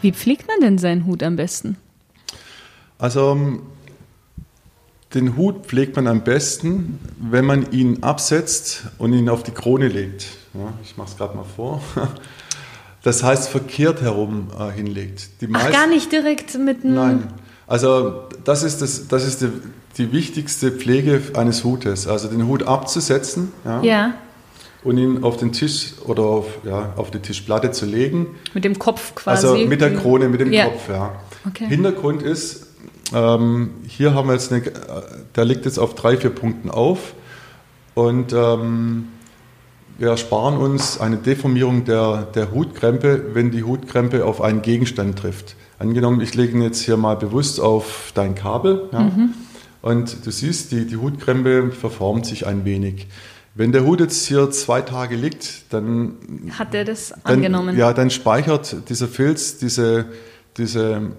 Wie 0.00 0.12
pflegt 0.12 0.46
man 0.46 0.60
denn 0.60 0.78
seinen 0.78 1.06
Hut 1.06 1.22
am 1.22 1.36
besten? 1.36 1.76
Also 2.98 3.32
ähm, 3.32 3.62
den 5.14 5.36
Hut 5.36 5.66
pflegt 5.66 5.96
man 5.96 6.06
am 6.06 6.22
besten, 6.22 6.98
wenn 7.18 7.44
man 7.44 7.70
ihn 7.72 8.02
absetzt 8.02 8.84
und 8.98 9.12
ihn 9.12 9.28
auf 9.28 9.42
die 9.42 9.52
Krone 9.52 9.88
legt. 9.88 10.26
Ja, 10.54 10.72
ich 10.82 10.96
mache 10.96 11.08
es 11.10 11.16
gerade 11.16 11.36
mal 11.36 11.44
vor. 11.44 11.82
Das 13.04 13.22
heißt 13.22 13.48
verkehrt 13.48 14.02
herum 14.02 14.48
äh, 14.58 14.72
hinlegt. 14.72 15.40
Die 15.40 15.48
Ach, 15.52 15.70
gar 15.70 15.86
nicht 15.86 16.10
direkt 16.10 16.58
mit 16.58 16.84
einem... 16.84 16.94
Nein, 16.94 17.28
also 17.68 18.24
das 18.44 18.64
ist, 18.64 18.82
das, 18.82 19.06
das 19.06 19.24
ist 19.24 19.40
die, 19.40 19.50
die 19.98 20.12
wichtigste 20.12 20.72
Pflege 20.72 21.22
eines 21.34 21.62
Hutes. 21.62 22.08
Also 22.08 22.28
den 22.28 22.46
Hut 22.48 22.64
abzusetzen. 22.64 23.52
Ja. 23.64 23.82
ja. 23.82 24.14
Und 24.84 24.96
ihn 24.96 25.24
auf 25.24 25.36
den 25.36 25.52
Tisch 25.52 25.94
oder 26.06 26.22
auf, 26.22 26.46
ja, 26.64 26.92
auf 26.96 27.10
die 27.10 27.18
Tischplatte 27.18 27.72
zu 27.72 27.84
legen. 27.84 28.28
Mit 28.54 28.64
dem 28.64 28.78
Kopf 28.78 29.14
quasi? 29.14 29.46
Also 29.46 29.66
mit 29.66 29.80
der 29.80 29.94
Krone, 29.94 30.28
mit 30.28 30.40
dem 30.40 30.52
ja. 30.52 30.66
Kopf, 30.66 30.88
ja. 30.88 31.20
Okay. 31.46 31.66
Hintergrund 31.66 32.22
ist, 32.22 32.68
ähm, 33.14 33.70
hier 33.86 34.14
haben 34.14 34.28
wir 34.28 34.34
jetzt 34.34 34.52
eine, 34.52 34.62
der 35.34 35.44
liegt 35.44 35.64
jetzt 35.64 35.78
auf 35.78 35.94
drei, 35.94 36.16
vier 36.16 36.30
Punkten 36.30 36.70
auf 36.70 37.14
und 37.94 38.32
ähm, 38.32 39.08
wir 39.98 40.10
ersparen 40.10 40.58
uns 40.58 41.00
eine 41.00 41.16
Deformierung 41.16 41.84
der, 41.84 42.28
der 42.34 42.52
Hutkrempe, 42.52 43.34
wenn 43.34 43.50
die 43.50 43.64
Hutkrempe 43.64 44.24
auf 44.24 44.40
einen 44.40 44.62
Gegenstand 44.62 45.18
trifft. 45.18 45.56
Angenommen, 45.80 46.20
ich 46.20 46.34
lege 46.34 46.52
ihn 46.52 46.62
jetzt 46.62 46.82
hier 46.82 46.96
mal 46.96 47.16
bewusst 47.16 47.60
auf 47.60 48.12
dein 48.14 48.34
Kabel 48.34 48.88
ja, 48.92 49.00
mhm. 49.00 49.34
und 49.82 50.24
du 50.24 50.30
siehst, 50.30 50.70
die, 50.70 50.86
die 50.86 50.96
Hutkrempe 50.96 51.72
verformt 51.72 52.26
sich 52.26 52.46
ein 52.46 52.64
wenig. 52.64 53.08
Wenn 53.58 53.72
der 53.72 53.84
Hut 53.84 53.98
jetzt 53.98 54.24
hier 54.28 54.52
zwei 54.52 54.82
Tage 54.82 55.16
liegt, 55.16 55.64
dann 55.70 56.14
hat 56.56 56.76
er 56.76 56.84
das 56.84 57.08
dann, 57.08 57.34
angenommen. 57.34 57.76
Ja, 57.76 57.92
dann 57.92 58.08
speichert 58.08 58.88
dieser 58.88 59.08
Filz 59.08 59.58
diese, 59.58 60.06
diese 60.56 61.10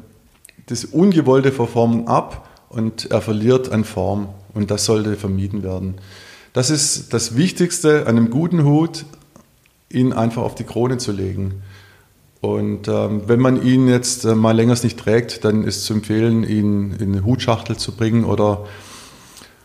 das 0.68 0.86
ungewollte 0.86 1.52
Verformen 1.52 2.08
ab 2.08 2.48
und 2.70 3.12
er 3.12 3.20
verliert 3.20 3.74
an 3.74 3.84
Form 3.84 4.30
und 4.54 4.72
das 4.72 4.86
sollte 4.86 5.18
vermieden 5.18 5.64
werden. 5.64 5.96
Das 6.54 6.70
ist 6.70 7.14
das 7.14 7.36
Wichtigste 7.36 8.08
an 8.08 8.16
einem 8.16 8.30
guten 8.30 8.64
Hut, 8.64 9.04
ihn 9.90 10.14
einfach 10.14 10.44
auf 10.44 10.56
die 10.56 10.64
Krone 10.64 10.98
zu 10.98 11.12
legen. 11.12 11.62
Und 12.40 12.88
ähm, 12.88 13.24
wenn 13.28 13.42
man 13.42 13.62
ihn 13.62 13.90
jetzt 13.90 14.24
äh, 14.24 14.34
mal 14.34 14.56
länger 14.56 14.78
nicht 14.82 14.98
trägt, 14.98 15.44
dann 15.44 15.66
ist 15.66 15.84
zu 15.84 15.94
empfehlen, 15.94 16.46
ihn 16.46 16.94
in 16.94 17.12
eine 17.12 17.26
Hutschachtel 17.26 17.76
zu 17.76 17.98
bringen 17.98 18.24
oder 18.24 18.66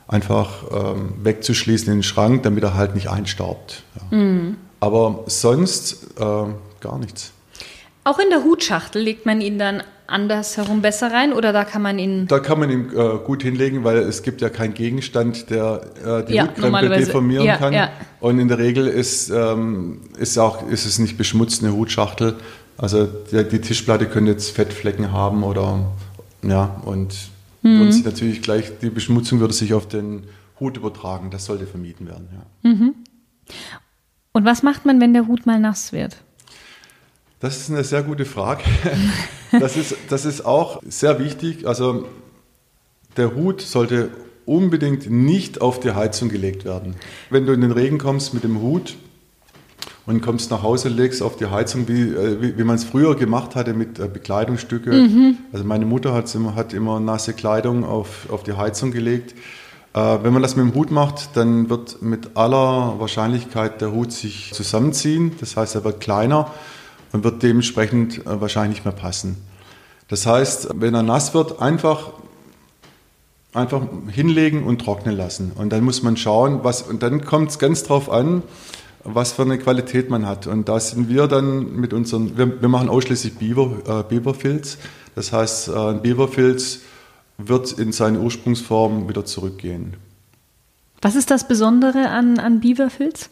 einfach 0.07 0.65
ähm, 0.73 1.15
wegzuschließen 1.23 1.89
in 1.89 1.99
den 1.99 2.03
Schrank, 2.03 2.43
damit 2.43 2.63
er 2.63 2.75
halt 2.75 2.95
nicht 2.95 3.09
einstaubt. 3.09 3.83
Ja. 3.97 4.17
Mhm. 4.17 4.57
Aber 4.81 5.25
sonst 5.27 6.09
äh, 6.19 6.45
gar 6.81 6.99
nichts. 6.99 7.33
Auch 8.05 8.19
in 8.19 8.29
der 8.29 8.45
Hutschachtel 8.45 9.01
legt 9.01 9.25
man 9.25 9.41
ihn 9.41 9.59
dann 9.59 9.83
andersherum 10.07 10.83
besser 10.83 11.11
rein 11.11 11.33
oder 11.33 11.55
da 11.55 11.65
kann 11.65 11.81
man 11.81 11.99
ihn. 11.99 12.27
Da 12.27 12.39
kann 12.39 12.61
man 12.61 12.69
ihn 12.69 12.91
äh, 12.95 13.19
gut 13.25 13.43
hinlegen, 13.43 13.85
weil 13.85 13.97
es 13.97 14.23
gibt 14.23 14.43
ja 14.43 14.51
keinen 14.51 14.75
Gegenstand, 14.75 15.49
der 15.49 15.81
äh, 16.05 16.25
die 16.27 16.35
ja, 16.35 16.45
Hutkrempe 16.45 16.89
deformieren 16.91 17.47
ja, 17.47 17.57
kann. 17.57 17.73
Ja. 17.73 17.91
Und 18.21 18.39
in 18.39 18.49
der 18.49 18.59
Regel 18.59 18.87
ist, 18.87 19.31
ähm, 19.31 20.03
ist, 20.19 20.39
auch, 20.39 20.69
ist 20.69 20.85
es 20.85 20.99
nicht 20.99 21.17
beschmutzt, 21.17 21.63
eine 21.63 21.73
Hutschachtel. 21.73 22.37
Also 22.77 23.07
die, 23.07 23.45
die 23.45 23.61
Tischplatte 23.61 24.07
könnte 24.07 24.33
jetzt 24.33 24.51
Fettflecken 24.51 25.13
haben 25.13 25.43
oder 25.43 25.87
ja, 26.43 26.83
und 26.85 27.15
mhm. 27.65 27.79
würde 27.79 27.93
sich 27.93 28.05
natürlich 28.05 28.43
gleich, 28.43 28.71
die 28.81 28.91
Beschmutzung 28.91 29.41
würde 29.41 29.55
sich 29.55 29.75
auf 29.75 29.89
den 29.89 30.25
Hut 30.61 30.77
übertragen. 30.77 31.31
Das 31.31 31.47
sollte 31.47 31.67
vermieden 31.67 32.07
werden. 32.07 32.29
Ja. 32.33 32.71
Mhm. 32.71 32.95
Und 34.33 34.45
was 34.45 34.63
macht 34.63 34.85
man, 34.85 35.01
wenn 35.01 35.13
der 35.13 35.27
Hut 35.27 35.47
mal 35.47 35.59
nass 35.59 35.93
wird? 35.93 36.17
Das 37.41 37.57
ist 37.57 37.71
eine 37.71 37.85
sehr 37.85 38.03
gute 38.03 38.25
Frage. 38.25 38.63
Das 39.61 39.77
ist, 39.77 39.95
das 40.09 40.25
ist 40.25 40.45
auch 40.45 40.83
sehr 40.85 41.21
wichtig. 41.21 41.65
Also 41.69 42.09
der 43.17 43.37
Hut 43.37 43.61
sollte 43.61 44.11
unbedingt 44.47 45.09
nicht 45.09 45.61
auf 45.61 45.79
die 45.79 45.93
Heizung 45.93 46.29
gelegt 46.29 46.65
werden. 46.65 46.97
Wenn 47.31 47.47
du 47.47 47.53
in 47.53 47.61
den 47.61 47.71
Regen 47.71 47.99
kommst 47.99 48.35
mit 48.35 48.43
dem 48.43 48.61
Hut 48.61 48.97
und 50.07 50.21
kommst 50.21 50.51
nach 50.51 50.63
Hause, 50.63 50.89
legst 50.89 51.23
auf 51.23 51.37
die 51.37 51.47
Heizung, 51.47 51.89
wie, 51.89 52.03
äh, 52.03 52.41
wie, 52.41 52.59
wie 52.59 52.65
man 52.65 52.77
es 52.77 52.85
früher 52.85 53.15
gemacht 53.17 53.55
hatte 53.55 53.75
mit 53.75 53.99
äh, 53.99 54.09
Bekleidungsstücke. 54.09 54.93
Mhm. 54.93 55.39
Also 55.53 55.65
meine 55.65 55.87
Mutter 55.87 56.13
hat 56.13 56.35
immer, 56.35 56.55
hat 56.55 56.73
immer 56.73 57.01
nasse 57.01 57.33
Kleidung 57.33 57.85
auf, 57.85 58.31
auf 58.31 58.43
die 58.43 58.53
Heizung 58.53 58.91
gelegt. 58.91 59.35
Äh, 59.95 60.19
wenn 60.23 60.33
man 60.33 60.43
das 60.43 60.57
mit 60.57 60.67
dem 60.67 60.75
Hut 60.75 60.91
macht, 60.91 61.37
dann 61.37 61.71
wird 61.71 62.03
mit 62.03 62.37
aller 62.37 62.99
Wahrscheinlichkeit 62.99 63.81
der 63.81 63.93
Hut 63.93 64.13
sich 64.13 64.53
zusammenziehen. 64.53 65.33
Das 65.41 65.57
heißt, 65.57 65.75
er 65.75 65.85
wird 65.85 66.01
kleiner 66.01 66.51
und 67.13 67.25
wird 67.25 67.43
dementsprechend 67.43 68.27
äh, 68.27 68.41
wahrscheinlich 68.41 68.79
nicht 68.79 68.85
mehr 68.85 68.95
passen. 68.95 69.37
Das 70.09 70.27
heißt, 70.27 70.69
wenn 70.75 70.95
er 70.95 71.03
nass 71.03 71.33
wird, 71.33 71.63
einfach, 71.63 72.11
einfach 73.55 73.83
hinlegen 74.09 74.65
und 74.65 74.81
trocknen 74.81 75.17
lassen. 75.17 75.53
Und 75.55 75.73
dann 75.73 75.83
muss 75.83 76.03
man 76.03 76.19
schauen, 76.19 76.61
was, 76.63 76.83
und 76.83 77.03
dann 77.03 77.25
kommt 77.25 77.51
es 77.51 77.59
ganz 77.59 77.85
drauf 77.85 78.11
an, 78.11 78.43
was 79.05 79.33
für 79.33 79.43
eine 79.43 79.59
Qualität 79.59 80.11
man 80.11 80.27
hat. 80.27 80.47
Und 80.47 80.69
da 80.69 80.81
sind 80.81 81.09
wir 81.09 81.27
dann 81.29 81.77
mit 81.77 81.93
unseren, 81.93 82.37
wir, 82.37 82.61
wir 82.61 82.69
machen 82.69 82.89
ausschließlich 82.89 83.35
Biber, 83.35 83.77
äh, 83.87 84.03
Biberfilz. 84.09 84.79
Das 85.15 85.33
heißt, 85.33 85.69
äh, 85.69 85.73
ein 85.73 86.03
Biberfilz 86.03 86.81
wird 87.39 87.73
in 87.73 87.93
seine 87.93 88.21
Ursprungsform 88.21 89.09
wieder 89.09 89.25
zurückgehen. 89.25 89.95
Was 91.03 91.17
ist 91.17 91.31
das 91.31 91.47
Besondere 91.47 92.09
an, 92.09 92.39
an 92.39 92.61
Biberfilz? 92.61 93.29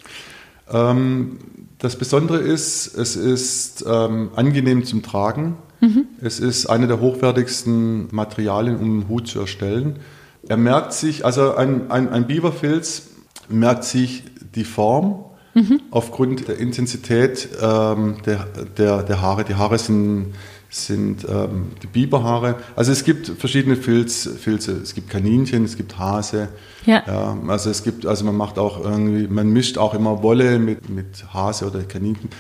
Ähm, 0.71 1.39
das 1.79 1.97
Besondere 1.97 2.39
ist, 2.39 2.95
es 2.95 3.17
ist 3.17 3.85
ähm, 3.89 4.31
angenehm 4.37 4.85
zum 4.85 5.03
Tragen. 5.03 5.57
Mhm. 5.81 6.05
Es 6.21 6.39
ist 6.39 6.67
eine 6.67 6.87
der 6.87 7.01
hochwertigsten 7.01 8.09
Materialien, 8.13 8.77
um 8.77 8.85
einen 8.85 9.09
Hut 9.09 9.27
zu 9.27 9.41
erstellen. 9.41 9.99
Er 10.47 10.57
merkt 10.57 10.93
sich, 10.93 11.25
also 11.25 11.55
ein, 11.55 11.91
ein, 11.91 12.09
ein 12.11 12.27
Biberfilz 12.27 13.05
merkt 13.49 13.85
sich 13.85 14.25
die 14.55 14.65
Form 14.65 15.25
mhm. 15.55 15.81
aufgrund 15.91 16.49
der 16.49 16.59
Intensität 16.59 17.49
ähm, 17.61 18.17
der, 18.27 18.47
der, 18.77 19.03
der 19.03 19.21
Haare. 19.21 19.45
Die 19.45 19.55
Haare 19.55 19.79
sind 19.79 20.35
sind 20.73 21.27
ähm, 21.29 21.73
die 21.83 21.87
Biberhaare. 21.87 22.57
Also 22.75 22.93
es 22.93 23.05
gibt 23.05 23.29
verschiedene 23.29 23.77
Filz, 23.77 24.27
Filze. 24.41 24.73
Es 24.83 24.95
gibt 24.95 25.11
Kaninchen, 25.11 25.67
es 25.67 25.77
gibt 25.77 25.99
Hase. 25.99 26.49
Ja. 26.87 27.03
ja. 27.07 27.39
Also 27.47 27.69
es 27.69 27.85
gibt, 27.85 28.07
also 28.07 28.25
man 28.25 28.35
macht 28.35 28.59
auch 28.59 28.83
irgendwie, 28.83 29.29
man 29.29 29.51
mischt 29.51 29.77
auch 29.77 29.93
immer 29.93 30.23
Wolle 30.23 30.59
mit, 30.59 30.89
mit 30.89 31.27
Hase 31.33 31.67
oder 31.67 31.83
Kaninchen. 31.83 32.31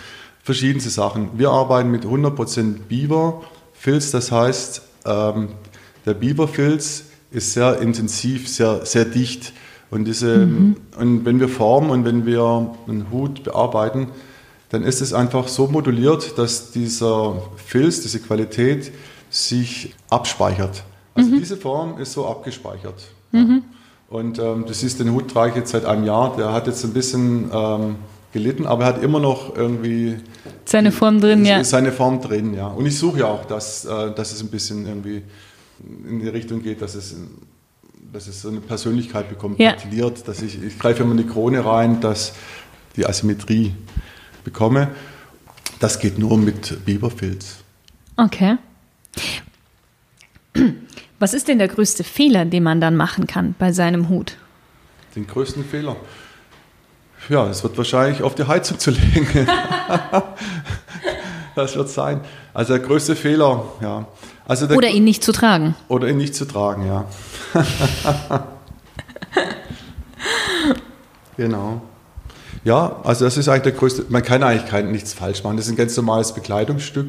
Verschiedenste 0.42 0.88
Sachen. 0.88 1.38
Wir 1.38 1.50
arbeiten 1.50 1.90
mit 1.90 2.04
100% 2.04 2.78
Biberfilz. 2.88 4.12
Das 4.12 4.32
heißt, 4.32 4.80
ähm, 5.04 5.48
der 6.06 6.14
Biberfilz 6.14 7.04
ist 7.30 7.52
sehr 7.52 7.80
intensiv, 7.80 8.48
sehr, 8.48 8.86
sehr 8.86 9.04
dicht. 9.04 9.52
Und, 9.92 10.06
diese, 10.06 10.46
mhm. 10.46 10.76
und 10.98 11.26
wenn 11.26 11.38
wir 11.38 11.50
formen 11.50 11.90
und 11.90 12.06
wenn 12.06 12.24
wir 12.24 12.74
einen 12.88 13.10
Hut 13.10 13.44
bearbeiten, 13.44 14.08
dann 14.70 14.84
ist 14.84 15.02
es 15.02 15.12
einfach 15.12 15.48
so 15.48 15.66
moduliert, 15.66 16.38
dass 16.38 16.70
dieser 16.70 17.42
Filz, 17.56 18.00
diese 18.00 18.18
Qualität 18.18 18.90
sich 19.28 19.94
abspeichert. 20.08 20.82
Also 21.14 21.28
mhm. 21.28 21.40
diese 21.40 21.58
Form 21.58 21.98
ist 21.98 22.14
so 22.14 22.26
abgespeichert. 22.26 23.04
Mhm. 23.32 23.64
Und 24.08 24.38
ähm, 24.38 24.64
du 24.66 24.72
siehst, 24.72 24.98
den 24.98 25.12
Hut 25.12 25.30
trage 25.30 25.50
ich 25.50 25.56
jetzt 25.56 25.72
seit 25.72 25.84
einem 25.84 26.04
Jahr. 26.04 26.36
Der 26.38 26.54
hat 26.54 26.66
jetzt 26.66 26.82
ein 26.84 26.94
bisschen 26.94 27.50
ähm, 27.52 27.96
gelitten, 28.32 28.66
aber 28.66 28.84
er 28.84 28.94
hat 28.94 29.02
immer 29.02 29.20
noch 29.20 29.54
irgendwie 29.54 30.16
seine 30.64 30.90
Form 30.90 31.20
drin, 31.20 31.44
ja. 31.44 31.62
Seine 31.64 31.92
Form 31.92 32.22
drin, 32.22 32.54
ja. 32.54 32.68
Und 32.68 32.86
ich 32.86 32.98
suche 32.98 33.18
ja 33.18 33.26
auch, 33.26 33.44
dass, 33.44 33.84
äh, 33.84 34.14
dass 34.14 34.32
es 34.32 34.40
ein 34.40 34.48
bisschen 34.48 34.86
irgendwie 34.86 35.22
in 36.08 36.20
die 36.20 36.28
Richtung 36.28 36.62
geht, 36.62 36.80
dass 36.80 36.94
es, 36.94 37.14
dass 38.12 38.26
es 38.26 38.42
so 38.42 38.48
eine 38.48 38.60
Persönlichkeit 38.60 39.28
bekommt, 39.28 39.58
ja. 39.58 39.74
dass 39.74 40.42
ich, 40.42 40.62
ich 40.62 40.78
greife 40.78 41.02
immer 41.02 41.12
in 41.12 41.18
die 41.18 41.26
Krone 41.26 41.64
rein, 41.64 42.00
dass 42.00 42.34
die 42.96 43.06
Asymmetrie 43.06 43.74
bekomme. 44.44 44.88
Das 45.80 45.98
geht 45.98 46.18
nur 46.18 46.36
mit 46.36 46.84
Biberfilz. 46.84 47.56
Okay. 48.16 48.58
Was 51.18 51.32
ist 51.32 51.48
denn 51.48 51.58
der 51.58 51.68
größte 51.68 52.04
Fehler, 52.04 52.44
den 52.44 52.62
man 52.62 52.80
dann 52.80 52.96
machen 52.96 53.26
kann 53.26 53.54
bei 53.58 53.72
seinem 53.72 54.10
Hut? 54.10 54.36
Den 55.16 55.26
größten 55.26 55.64
Fehler? 55.64 55.96
Ja, 57.28 57.48
es 57.48 57.62
wird 57.62 57.78
wahrscheinlich 57.78 58.22
auf 58.22 58.34
die 58.34 58.44
Heizung 58.44 58.78
zu 58.78 58.90
legen. 58.90 59.26
das 61.54 61.76
wird 61.76 61.88
sein. 61.88 62.20
Also 62.52 62.74
der 62.74 62.82
größte 62.82 63.16
Fehler, 63.16 63.64
ja. 63.80 64.06
Also 64.46 64.66
oder 64.66 64.88
ihn 64.88 65.04
nicht 65.04 65.24
zu 65.24 65.32
tragen. 65.32 65.76
Oder 65.88 66.08
ihn 66.08 66.16
nicht 66.18 66.34
zu 66.34 66.44
tragen, 66.44 66.86
ja. 66.86 67.06
genau. 71.36 71.82
Ja, 72.64 73.00
also 73.02 73.24
das 73.24 73.36
ist 73.36 73.48
eigentlich 73.48 73.62
der 73.62 73.72
größte, 73.72 74.06
man 74.08 74.22
kann 74.22 74.42
eigentlich 74.42 74.70
kein, 74.70 74.92
nichts 74.92 75.12
falsch 75.12 75.42
machen. 75.42 75.56
Das 75.56 75.66
ist 75.66 75.72
ein 75.72 75.76
ganz 75.76 75.96
normales 75.96 76.32
Bekleidungsstück. 76.32 77.08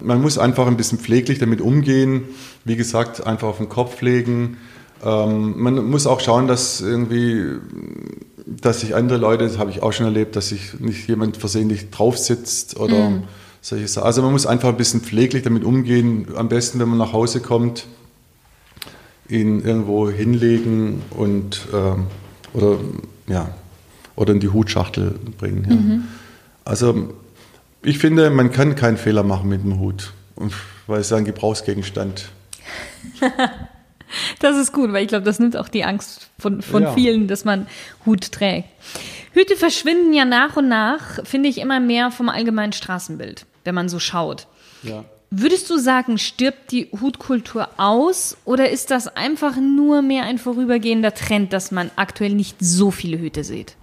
Man 0.00 0.22
muss 0.22 0.38
einfach 0.38 0.66
ein 0.66 0.76
bisschen 0.76 0.98
pfleglich 0.98 1.38
damit 1.38 1.60
umgehen. 1.60 2.24
Wie 2.64 2.76
gesagt, 2.76 3.26
einfach 3.26 3.48
auf 3.48 3.58
den 3.58 3.68
Kopf 3.68 4.00
legen. 4.00 4.56
Ähm, 5.04 5.60
man 5.60 5.90
muss 5.90 6.06
auch 6.06 6.20
schauen, 6.20 6.48
dass 6.48 6.80
irgendwie, 6.80 7.58
dass 8.46 8.80
sich 8.80 8.94
andere 8.94 9.18
Leute, 9.18 9.44
das 9.44 9.58
habe 9.58 9.70
ich 9.70 9.82
auch 9.82 9.92
schon 9.92 10.06
erlebt, 10.06 10.36
dass 10.36 10.48
sich 10.48 10.80
nicht 10.80 11.06
jemand 11.08 11.36
versehentlich 11.36 11.90
drauf 11.90 12.16
sitzt 12.16 12.78
oder 12.78 13.10
mm. 13.10 13.24
solche 13.60 13.88
Sachen. 13.88 14.06
Also 14.06 14.22
man 14.22 14.32
muss 14.32 14.46
einfach 14.46 14.70
ein 14.70 14.76
bisschen 14.76 15.02
pfleglich 15.02 15.42
damit 15.42 15.64
umgehen. 15.64 16.28
Am 16.34 16.48
besten, 16.48 16.78
wenn 16.78 16.88
man 16.88 16.98
nach 16.98 17.12
Hause 17.12 17.40
kommt, 17.40 17.86
ihn 19.28 19.60
irgendwo 19.60 20.10
hinlegen 20.10 21.02
und 21.10 21.68
ähm, 21.72 22.06
oder 22.54 22.78
ja 23.26 23.50
oder 24.16 24.32
in 24.32 24.40
die 24.40 24.48
Hutschachtel 24.48 25.14
bringen. 25.38 25.66
Ja. 25.68 25.76
Mhm. 25.76 26.08
Also 26.64 27.14
ich 27.82 27.98
finde, 27.98 28.30
man 28.30 28.50
kann 28.50 28.74
keinen 28.74 28.96
Fehler 28.96 29.22
machen 29.22 29.48
mit 29.48 29.62
dem 29.62 29.78
Hut, 29.78 30.12
weil 30.86 31.00
es 31.00 31.12
ein 31.12 31.24
Gebrauchsgegenstand. 31.24 32.28
das 34.40 34.56
ist 34.56 34.72
gut, 34.72 34.92
weil 34.92 35.02
ich 35.02 35.08
glaube, 35.08 35.24
das 35.24 35.38
nimmt 35.38 35.56
auch 35.56 35.68
die 35.68 35.84
Angst 35.84 36.30
von, 36.38 36.62
von 36.62 36.82
ja. 36.82 36.92
vielen, 36.92 37.28
dass 37.28 37.44
man 37.44 37.66
Hut 38.04 38.32
trägt. 38.32 38.68
Hüte 39.32 39.56
verschwinden 39.56 40.12
ja 40.12 40.24
nach 40.24 40.56
und 40.56 40.68
nach, 40.68 41.24
finde 41.24 41.48
ich, 41.48 41.58
immer 41.58 41.78
mehr 41.78 42.10
vom 42.10 42.28
allgemeinen 42.28 42.72
Straßenbild, 42.72 43.46
wenn 43.64 43.74
man 43.74 43.88
so 43.88 44.00
schaut. 44.00 44.48
Ja. 44.82 45.04
Würdest 45.30 45.68
du 45.68 45.76
sagen, 45.76 46.16
stirbt 46.16 46.72
die 46.72 46.88
Hutkultur 47.00 47.68
aus 47.76 48.38
oder 48.46 48.70
ist 48.70 48.90
das 48.90 49.08
einfach 49.08 49.56
nur 49.56 50.00
mehr 50.00 50.24
ein 50.24 50.38
vorübergehender 50.38 51.12
Trend, 51.12 51.52
dass 51.52 51.70
man 51.70 51.90
aktuell 51.96 52.32
nicht 52.32 52.56
so 52.60 52.90
viele 52.90 53.18
Hüte 53.18 53.44
sieht? 53.44 53.76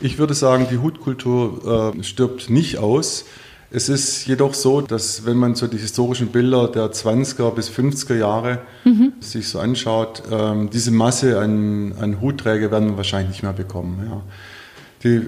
Ich 0.00 0.18
würde 0.18 0.32
sagen, 0.32 0.66
die 0.70 0.78
Hutkultur 0.78 1.94
äh, 1.96 2.02
stirbt 2.02 2.48
nicht 2.48 2.78
aus. 2.78 3.26
Es 3.70 3.88
ist 3.88 4.26
jedoch 4.26 4.54
so, 4.54 4.80
dass 4.80 5.26
wenn 5.26 5.36
man 5.36 5.54
so 5.54 5.66
die 5.66 5.78
historischen 5.78 6.28
Bilder 6.28 6.66
der 6.66 6.92
20er 6.92 7.50
bis 7.52 7.70
50er 7.70 8.16
Jahre 8.16 8.62
mhm. 8.84 9.12
sich 9.20 9.48
so 9.48 9.60
anschaut, 9.60 10.22
äh, 10.30 10.66
diese 10.72 10.90
Masse 10.90 11.38
an, 11.38 11.94
an 12.00 12.20
Hutträger 12.22 12.70
werden 12.70 12.90
wir 12.90 12.96
wahrscheinlich 12.96 13.30
nicht 13.30 13.42
mehr 13.42 13.52
bekommen. 13.52 14.08
Ja. 14.10 14.22
Die, 15.04 15.20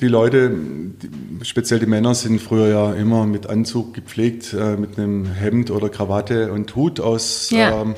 die 0.00 0.08
Leute, 0.08 0.50
die, 0.50 1.44
speziell 1.44 1.80
die 1.80 1.86
Männer, 1.86 2.14
sind 2.14 2.40
früher 2.40 2.68
ja 2.68 2.92
immer 2.92 3.26
mit 3.26 3.46
Anzug 3.46 3.94
gepflegt, 3.94 4.52
äh, 4.52 4.76
mit 4.76 4.98
einem 4.98 5.26
Hemd 5.26 5.70
oder 5.70 5.88
Krawatte 5.88 6.52
und 6.52 6.76
Hut 6.76 7.00
aus, 7.00 7.50
ja. 7.50 7.82
ähm, 7.82 7.94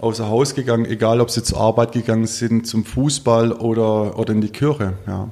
außer 0.00 0.28
Haus 0.28 0.54
gegangen, 0.54 0.84
egal 0.84 1.20
ob 1.20 1.30
sie 1.30 1.42
zur 1.42 1.58
Arbeit 1.58 1.92
gegangen 1.92 2.26
sind, 2.26 2.66
zum 2.66 2.84
Fußball 2.84 3.52
oder, 3.52 4.18
oder 4.18 4.32
in 4.32 4.40
die 4.40 4.50
Kirche. 4.50 4.94
Ja. 5.06 5.28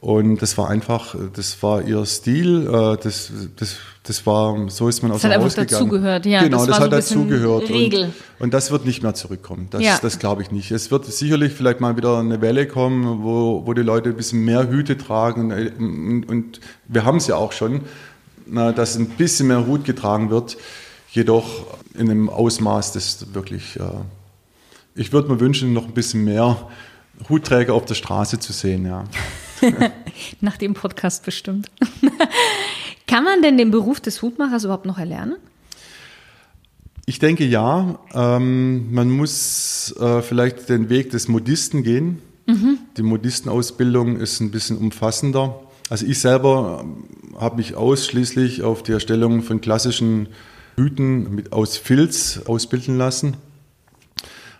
Und 0.00 0.40
das 0.40 0.56
war 0.56 0.70
einfach, 0.70 1.14
das 1.34 1.62
war 1.62 1.82
ihr 1.82 2.06
Stil, 2.06 2.66
äh, 2.66 2.96
das, 3.02 3.30
das, 3.56 3.76
das 4.02 4.24
war, 4.24 4.70
so 4.70 4.88
ist 4.88 5.02
man 5.02 5.12
aus 5.12 5.20
dem 5.20 5.30
Haus 5.30 5.54
gegangen. 5.54 5.68
Das 5.68 5.74
hat 5.74 5.76
einfach 5.76 5.78
dazugehört, 5.78 6.26
ja. 6.26 6.42
Genau, 6.42 6.64
das, 6.64 6.66
das 6.68 6.76
hat 6.78 6.84
so 6.84 6.90
dazugehört. 6.90 7.68
Regel. 7.68 8.04
Und, 8.04 8.14
und, 8.44 8.54
das 8.54 8.70
wird 8.70 8.86
nicht 8.86 9.02
mehr 9.02 9.12
zurückkommen. 9.12 9.68
Das, 9.70 9.82
ja. 9.82 9.98
das 10.00 10.18
glaube 10.18 10.40
ich 10.40 10.50
nicht. 10.52 10.70
Es 10.70 10.90
wird 10.90 11.04
sicherlich 11.04 11.52
vielleicht 11.52 11.80
mal 11.80 11.98
wieder 11.98 12.18
eine 12.18 12.40
Welle 12.40 12.66
kommen, 12.66 13.22
wo, 13.22 13.66
wo 13.66 13.74
die 13.74 13.82
Leute 13.82 14.08
ein 14.08 14.16
bisschen 14.16 14.42
mehr 14.42 14.70
Hüte 14.70 14.96
tragen. 14.96 15.52
Und, 15.52 16.24
und 16.26 16.60
wir 16.88 17.04
haben 17.04 17.18
es 17.18 17.26
ja 17.26 17.36
auch 17.36 17.52
schon, 17.52 17.82
dass 18.46 18.96
ein 18.96 19.06
bisschen 19.06 19.48
mehr 19.48 19.66
Hut 19.66 19.84
getragen 19.84 20.30
wird. 20.30 20.56
Jedoch 21.12 21.66
in 21.92 22.10
einem 22.10 22.30
Ausmaß, 22.30 22.92
das 22.92 23.34
wirklich, 23.34 23.78
äh, 23.78 23.82
ich 24.94 25.12
würde 25.12 25.28
mir 25.28 25.40
wünschen, 25.40 25.74
noch 25.74 25.84
ein 25.84 25.92
bisschen 25.92 26.24
mehr 26.24 26.56
Hutträger 27.28 27.74
auf 27.74 27.84
der 27.84 27.96
Straße 27.96 28.38
zu 28.38 28.54
sehen, 28.54 28.86
ja. 28.86 29.04
Nach 30.40 30.56
dem 30.56 30.74
Podcast 30.74 31.24
bestimmt. 31.24 31.70
Kann 33.06 33.24
man 33.24 33.42
denn 33.42 33.58
den 33.58 33.70
Beruf 33.70 34.00
des 34.00 34.22
Hutmachers 34.22 34.64
überhaupt 34.64 34.86
noch 34.86 34.98
erlernen? 34.98 35.36
Ich 37.06 37.18
denke 37.18 37.44
ja. 37.44 37.98
Ähm, 38.14 38.92
man 38.92 39.10
muss 39.10 39.94
äh, 39.98 40.22
vielleicht 40.22 40.68
den 40.68 40.88
Weg 40.88 41.10
des 41.10 41.28
Modisten 41.28 41.82
gehen. 41.82 42.22
Mhm. 42.46 42.78
Die 42.96 43.02
Modistenausbildung 43.02 44.16
ist 44.16 44.40
ein 44.40 44.50
bisschen 44.50 44.78
umfassender. 44.78 45.60
Also 45.88 46.06
ich 46.06 46.20
selber 46.20 46.84
habe 47.36 47.56
mich 47.56 47.74
ausschließlich 47.74 48.62
auf 48.62 48.82
die 48.82 48.92
Erstellung 48.92 49.42
von 49.42 49.60
klassischen 49.60 50.28
Hüten 50.76 51.34
mit, 51.34 51.52
aus 51.52 51.76
Filz 51.76 52.42
ausbilden 52.46 52.96
lassen. 52.96 53.36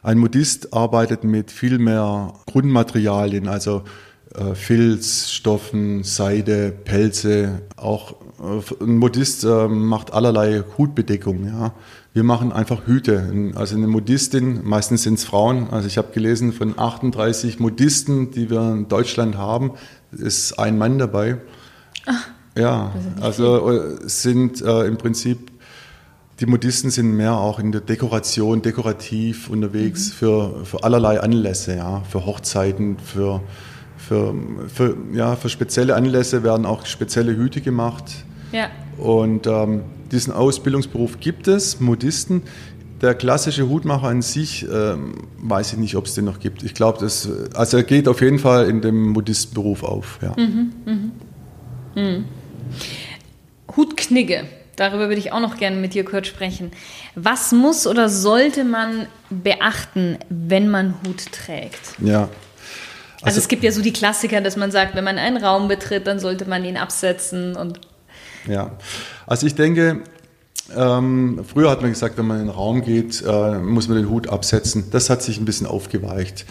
Ein 0.03 0.19
Modist 0.19 0.73
arbeitet 0.73 1.25
mit 1.25 1.51
viel 1.51 1.79
mehr 1.79 2.33
Grundmaterialien, 2.47 3.49
also 3.49 3.85
äh, 4.35 4.55
Filz, 4.55 5.31
Stoffen, 5.31 6.05
Seide, 6.05 6.71
Pelze. 6.73 7.63
Auch 7.77 8.15
äh, 8.39 8.85
ein 8.85 8.99
Modist 8.99 9.45
äh, 9.45 9.69
macht 9.69 10.13
allerlei 10.13 10.63
Hutbedeckung. 10.79 11.47
Ja. 11.47 11.73
Wir 12.13 12.25
machen 12.25 12.53
einfach 12.53 12.87
Hüte. 12.87 13.53
Also 13.55 13.77
eine 13.77 13.87
Modistin, 13.87 14.61
meistens 14.65 15.05
sind 15.05 15.15
es 15.15 15.25
Frauen. 15.25 15.71
Also 15.71 15.87
ich 15.87 15.99
habe 15.99 16.13
gelesen, 16.13 16.53
von 16.53 16.79
38 16.79 17.61
Modisten, 17.61 18.31
die 18.31 18.51
wir 18.51 18.73
in 18.73 18.89
Deutschland 18.89 19.37
haben, 19.37 19.73
ist 20.11 20.59
ein 20.59 20.79
Mann 20.79 20.99
dabei. 20.99 21.39
Ach, 22.07 22.29
ja, 22.57 22.93
also 23.21 23.97
sind 24.03 24.61
äh, 24.61 24.87
im 24.87 24.99
Prinzip 24.99 25.51
die 26.41 26.47
Modisten 26.47 26.91
sind 26.91 27.13
mehr 27.13 27.35
auch 27.35 27.59
in 27.59 27.71
der 27.71 27.83
Dekoration, 27.83 28.63
dekorativ 28.63 29.51
unterwegs 29.51 30.09
mhm. 30.09 30.13
für, 30.13 30.65
für 30.65 30.85
allerlei 30.85 31.21
Anlässe, 31.21 31.77
ja, 31.77 32.03
für 32.11 32.25
Hochzeiten, 32.25 32.99
für 32.99 33.43
für, 34.11 34.35
für, 34.67 34.97
ja, 35.13 35.37
für 35.37 35.49
spezielle 35.49 35.95
Anlässe 35.95 36.43
werden 36.43 36.67
auch 36.67 36.85
spezielle 36.85 37.37
Hüte 37.37 37.61
gemacht. 37.61 38.25
Ja. 38.51 38.69
Und 38.99 39.47
ähm, 39.47 39.83
diesen 40.11 40.33
Ausbildungsberuf 40.33 41.21
gibt 41.21 41.47
es, 41.47 41.79
Modisten. 41.79 42.43
Der 43.01 43.15
klassische 43.15 43.69
Hutmacher 43.69 44.09
an 44.09 44.21
sich, 44.21 44.67
ähm, 44.69 45.15
weiß 45.39 45.75
ich 45.75 45.79
nicht, 45.79 45.95
ob 45.95 46.07
es 46.07 46.15
den 46.15 46.25
noch 46.25 46.41
gibt. 46.41 46.65
Ich 46.65 46.75
glaube, 46.75 46.99
das, 46.99 47.29
also 47.55 47.77
er 47.77 47.85
geht 47.85 48.09
auf 48.09 48.21
jeden 48.21 48.41
Fall 48.41 48.69
in 48.69 48.81
dem 48.81 49.11
Modistenberuf 49.11 49.85
auf. 49.85 50.19
Ja. 50.21 50.35
Mhm, 50.37 50.73
mhm. 50.85 51.13
Mhm. 51.95 52.25
Hutknigge, 53.77 54.43
darüber 54.75 55.07
würde 55.07 55.21
ich 55.21 55.33
auch 55.33 55.41
noch 55.41 55.57
gerne 55.57 55.77
mit 55.77 55.95
dir 55.95 56.05
kurz 56.05 56.27
sprechen. 56.27 56.73
Was 57.15 57.53
muss 57.53 57.87
oder 57.87 58.09
sollte 58.09 58.65
man 58.65 59.07
beachten, 59.31 60.19
wenn 60.29 60.69
man 60.69 60.97
Hut 61.07 61.31
trägt? 61.31 61.95
Ja, 62.01 62.29
also, 63.23 63.27
also, 63.27 63.39
es 63.41 63.49
gibt 63.49 63.63
ja 63.63 63.73
so 63.73 63.83
die 63.83 63.93
Klassiker, 63.93 64.41
dass 64.41 64.57
man 64.57 64.71
sagt, 64.71 64.95
wenn 64.95 65.05
man 65.05 65.19
einen 65.19 65.37
Raum 65.37 65.69
betritt, 65.69 66.07
dann 66.07 66.19
sollte 66.19 66.47
man 66.47 66.65
ihn 66.65 66.77
absetzen 66.77 67.57
und. 67.57 67.81
Ja, 68.49 68.73
also 69.27 69.47
ich 69.47 69.55
denke, 69.55 70.03
ähm, 70.75 71.41
früher 71.47 71.71
hat 71.71 71.83
man 71.83 71.91
gesagt, 71.91 72.17
wenn 72.17 72.27
man 72.27 72.41
in 72.41 72.47
den 72.47 72.55
Raum 72.55 72.83
geht, 72.83 73.23
äh, 73.27 73.59
muss 73.59 73.89
man 73.89 73.99
den 73.99 74.09
Hut 74.09 74.29
absetzen. 74.29 74.85
Das 74.91 75.11
hat 75.11 75.23
sich 75.23 75.39
ein 75.39 75.45
bisschen 75.45 75.67
aufgeweicht. 75.67 76.47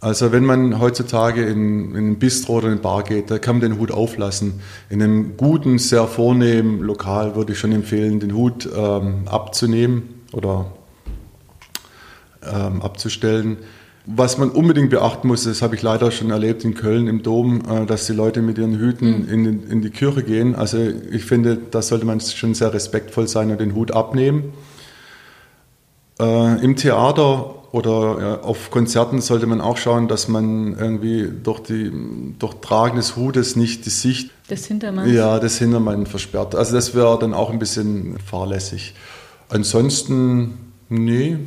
Also 0.00 0.32
wenn 0.32 0.44
man 0.44 0.80
heutzutage 0.80 1.46
in, 1.46 1.94
in 1.94 2.10
ein 2.10 2.18
Bistro 2.18 2.54
oder 2.54 2.66
in 2.66 2.72
eine 2.72 2.80
Bar 2.80 3.04
geht, 3.04 3.30
da 3.30 3.38
kann 3.38 3.56
man 3.58 3.70
den 3.70 3.78
Hut 3.78 3.92
auflassen. 3.92 4.60
In 4.90 5.00
einem 5.00 5.36
guten, 5.36 5.78
sehr 5.78 6.08
vornehmen 6.08 6.80
Lokal 6.80 7.36
würde 7.36 7.52
ich 7.52 7.58
schon 7.60 7.70
empfehlen, 7.70 8.18
den 8.18 8.34
Hut 8.34 8.68
ähm, 8.76 9.28
abzunehmen 9.28 10.22
oder 10.32 10.72
ähm, 12.42 12.82
abzustellen. 12.82 13.58
Was 14.04 14.36
man 14.36 14.50
unbedingt 14.50 14.90
beachten 14.90 15.28
muss, 15.28 15.44
das 15.44 15.62
habe 15.62 15.76
ich 15.76 15.82
leider 15.82 16.10
schon 16.10 16.30
erlebt 16.30 16.64
in 16.64 16.74
Köln 16.74 17.06
im 17.06 17.22
Dom, 17.22 17.62
äh, 17.68 17.86
dass 17.86 18.06
die 18.06 18.12
Leute 18.12 18.42
mit 18.42 18.58
ihren 18.58 18.76
Hüten 18.76 19.22
mhm. 19.22 19.28
in, 19.28 19.70
in 19.70 19.82
die 19.82 19.90
Kirche 19.90 20.24
gehen. 20.24 20.56
Also 20.56 20.78
ich 20.78 21.24
finde, 21.24 21.56
da 21.70 21.82
sollte 21.82 22.04
man 22.04 22.20
schon 22.20 22.54
sehr 22.54 22.74
respektvoll 22.74 23.28
sein 23.28 23.50
und 23.52 23.60
den 23.60 23.74
Hut 23.74 23.92
abnehmen. 23.92 24.52
Äh, 26.18 26.64
Im 26.64 26.74
Theater 26.74 27.62
oder 27.72 28.40
auf 28.42 28.70
Konzerten 28.70 29.22
sollte 29.22 29.46
man 29.46 29.60
auch 29.62 29.78
schauen, 29.78 30.06
dass 30.06 30.28
man 30.28 30.76
irgendwie 30.78 31.28
durch, 31.42 31.60
die, 31.60 31.90
durch 32.38 32.54
Tragen 32.56 32.96
des 32.96 33.16
Hutes 33.16 33.56
nicht 33.56 33.86
die 33.86 33.90
Sicht 33.90 34.30
des 34.50 34.66
Hintermanns, 34.66 35.10
ja, 35.10 35.38
des 35.38 35.58
Hintermanns 35.58 36.10
versperrt. 36.10 36.54
Also 36.54 36.74
das 36.74 36.94
wäre 36.94 37.18
dann 37.18 37.32
auch 37.32 37.50
ein 37.50 37.58
bisschen 37.58 38.18
fahrlässig. 38.18 38.94
Ansonsten, 39.48 40.58
nee, 40.90 41.38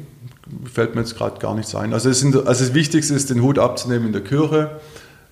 fällt 0.72 0.96
mir 0.96 1.02
jetzt 1.02 1.18
gerade 1.18 1.40
gar 1.40 1.56
nichts 1.56 1.76
ein. 1.76 1.94
Also, 1.94 2.12
sind, 2.12 2.36
also 2.36 2.66
das 2.66 2.74
Wichtigste 2.74 3.14
ist, 3.14 3.30
den 3.30 3.42
Hut 3.42 3.60
abzunehmen 3.60 4.08
in 4.08 4.14
der 4.14 4.24
Kirche. 4.24 4.80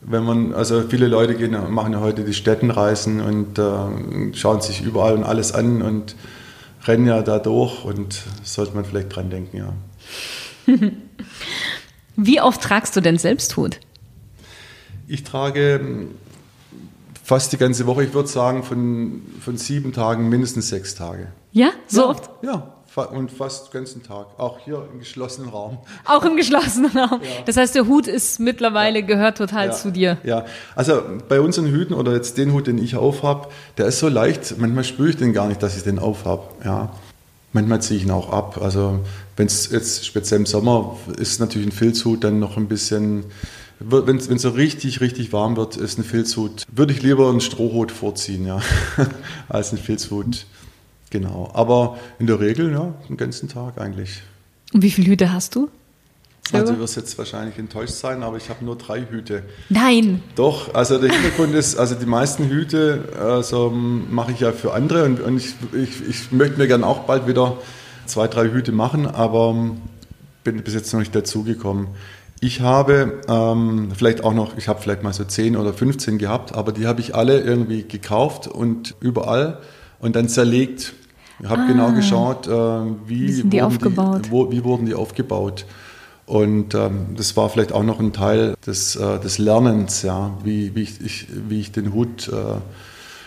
Wenn 0.01 0.23
man, 0.23 0.53
also 0.53 0.83
viele 0.89 1.07
Leute 1.07 1.35
gehen, 1.35 1.55
machen 1.73 1.93
ja 1.93 2.01
heute 2.01 2.23
die 2.23 2.33
Städtenreisen 2.33 3.21
und 3.21 3.57
äh, 3.57 4.35
schauen 4.35 4.59
sich 4.59 4.81
überall 4.81 5.15
und 5.15 5.23
alles 5.23 5.53
an 5.53 5.81
und 5.81 6.15
rennen 6.85 7.07
ja 7.07 7.21
da 7.21 7.39
durch 7.39 7.85
und 7.85 8.21
sollte 8.43 8.75
man 8.75 8.83
vielleicht 8.83 9.15
dran 9.15 9.29
denken, 9.29 9.57
ja. 9.57 9.73
Wie 12.15 12.41
oft 12.41 12.61
tragst 12.61 12.95
du 12.95 13.01
denn 13.01 13.17
selbst 13.17 13.55
Hut? 13.57 13.79
Ich 15.07 15.23
trage 15.23 16.07
fast 17.23 17.53
die 17.53 17.57
ganze 17.57 17.85
Woche, 17.87 18.03
ich 18.03 18.13
würde 18.13 18.27
sagen 18.27 18.63
von, 18.63 19.21
von 19.39 19.57
sieben 19.57 19.93
Tagen 19.93 20.29
mindestens 20.29 20.69
sechs 20.69 20.95
Tage. 20.95 21.27
Ja, 21.51 21.71
so 21.87 22.01
ja, 22.01 22.07
oft? 22.07 22.29
Ja, 22.43 22.73
und 22.95 23.31
fast 23.31 23.73
den 23.73 23.79
ganzen 23.79 24.03
Tag. 24.03 24.27
Auch 24.37 24.59
hier 24.59 24.87
im 24.91 24.99
geschlossenen 24.99 25.49
Raum. 25.49 25.79
Auch 26.05 26.23
im 26.25 26.35
geschlossenen 26.35 26.95
Raum. 26.97 27.21
Ja. 27.21 27.29
Das 27.45 27.57
heißt, 27.57 27.75
der 27.75 27.87
Hut 27.87 28.07
ist 28.07 28.39
mittlerweile, 28.39 28.99
ja. 28.99 29.05
gehört 29.05 29.37
total 29.37 29.67
ja. 29.67 29.71
zu 29.71 29.91
dir. 29.91 30.17
Ja, 30.23 30.45
also 30.75 31.01
bei 31.27 31.41
unseren 31.41 31.67
Hüten 31.67 31.93
oder 31.93 32.13
jetzt 32.13 32.37
den 32.37 32.53
Hut, 32.53 32.67
den 32.67 32.77
ich 32.77 32.95
aufhab, 32.95 33.51
der 33.77 33.87
ist 33.87 33.99
so 33.99 34.09
leicht, 34.09 34.55
manchmal 34.57 34.83
spüre 34.83 35.09
ich 35.09 35.17
den 35.17 35.33
gar 35.33 35.47
nicht, 35.47 35.63
dass 35.63 35.75
ich 35.75 35.83
den 35.83 35.99
aufhab. 35.99 36.53
Ja. 36.63 36.89
Manchmal 37.51 37.81
ziehe 37.81 37.99
ich 37.99 38.05
ihn 38.05 38.11
auch 38.11 38.31
ab. 38.31 38.59
Also 38.61 38.99
wenn 39.37 39.47
es 39.47 39.69
jetzt 39.71 40.05
speziell 40.05 40.39
im 40.39 40.45
Sommer 40.45 40.97
ist 41.17 41.39
natürlich 41.39 41.67
ein 41.67 41.71
Filzhut 41.71 42.23
dann 42.23 42.39
noch 42.39 42.57
ein 42.57 42.67
bisschen 42.67 43.25
wenn 43.79 44.17
es 44.17 44.41
so 44.41 44.49
richtig, 44.49 45.01
richtig 45.01 45.33
warm 45.33 45.57
wird, 45.57 45.75
ist 45.75 45.97
ein 45.97 46.03
Filzhut. 46.03 46.63
Würde 46.71 46.93
ich 46.93 47.01
lieber 47.01 47.29
einen 47.29 47.41
Strohhut 47.41 47.91
vorziehen, 47.91 48.45
ja, 48.45 48.61
als 49.49 49.71
einen 49.71 49.81
Filzhut. 49.81 50.45
Genau. 51.13 51.51
Aber 51.53 51.99
in 52.17 52.25
der 52.25 52.39
Regel, 52.39 52.71
ja, 52.71 52.91
den 53.07 53.17
ganzen 53.17 53.47
Tag 53.47 53.77
eigentlich. 53.77 54.23
Und 54.73 54.81
wie 54.81 54.89
viele 54.89 55.11
Hüte 55.11 55.31
hast 55.31 55.55
du? 55.55 55.69
Also 56.51 56.73
du 56.73 56.79
wirst 56.79 56.95
jetzt 56.95 57.15
wahrscheinlich 57.19 57.59
enttäuscht 57.59 57.93
sein, 57.93 58.23
aber 58.23 58.37
ich 58.37 58.49
habe 58.49 58.65
nur 58.65 58.75
drei 58.77 59.01
Hüte. 59.01 59.43
Nein. 59.69 60.23
Doch, 60.35 60.73
also 60.73 60.97
der 60.97 61.11
Hintergrund 61.11 61.53
ist, 61.53 61.77
also 61.77 61.93
die 61.93 62.07
meisten 62.07 62.49
Hüte 62.49 63.09
also, 63.19 63.69
mache 63.69 64.31
ich 64.31 64.39
ja 64.39 64.51
für 64.53 64.73
andere 64.73 65.05
und, 65.05 65.21
und 65.21 65.37
ich, 65.37 65.53
ich, 65.71 66.09
ich, 66.09 66.31
möchte 66.31 66.57
mir 66.57 66.67
gerne 66.67 66.85
auch 66.85 67.01
bald 67.01 67.27
wieder 67.27 67.57
zwei, 68.07 68.27
drei 68.27 68.49
Hüte 68.49 68.71
machen, 68.71 69.05
aber 69.05 69.55
bin 70.43 70.63
bis 70.63 70.73
jetzt 70.73 70.91
noch 70.93 70.99
nicht 70.99 71.13
dazugekommen. 71.13 71.89
Ich 72.41 72.61
habe 72.61 73.21
ähm, 73.29 73.91
vielleicht 73.95 74.23
auch 74.23 74.33
noch, 74.33 74.57
ich 74.57 74.67
habe 74.67 74.81
vielleicht 74.81 75.03
mal 75.03 75.13
so 75.13 75.23
10 75.23 75.57
oder 75.57 75.73
15 75.73 76.17
gehabt, 76.17 76.55
aber 76.55 76.71
die 76.71 76.87
habe 76.87 77.01
ich 77.01 77.13
alle 77.13 77.39
irgendwie 77.39 77.83
gekauft 77.83 78.47
und 78.47 78.95
überall 78.99 79.59
und 80.03 80.17
dann 80.17 80.27
zerlegt. 80.27 80.93
Ich 81.43 81.49
habe 81.49 81.67
genau 81.67 81.87
ah, 81.87 81.89
genau 81.89 81.95
geschaut, 81.97 82.47
äh, 82.47 82.51
wie, 83.05 83.43
die 83.43 83.61
aufgebaut? 83.61 84.27
Die, 84.27 84.31
wo, 84.31 84.49
wie 84.49 84.63
wurden 84.63 84.85
die 84.85 84.93
aufgebaut. 84.93 85.65
Und 86.25 86.73
ähm, 86.73 87.07
das 87.17 87.35
war 87.35 87.49
vielleicht 87.49 87.73
auch 87.73 87.83
noch 87.83 87.99
ein 87.99 88.13
Teil 88.13 88.55
des, 88.65 88.95
äh, 88.95 89.19
des 89.19 89.39
Lernens, 89.39 90.03
ja, 90.03 90.31
wie, 90.41 90.73
wie, 90.73 90.83
ich, 90.83 91.01
ich, 91.01 91.27
wie 91.49 91.59
ich 91.59 91.73
den 91.73 91.93
Hut. 91.93 92.29
Äh, 92.29 92.35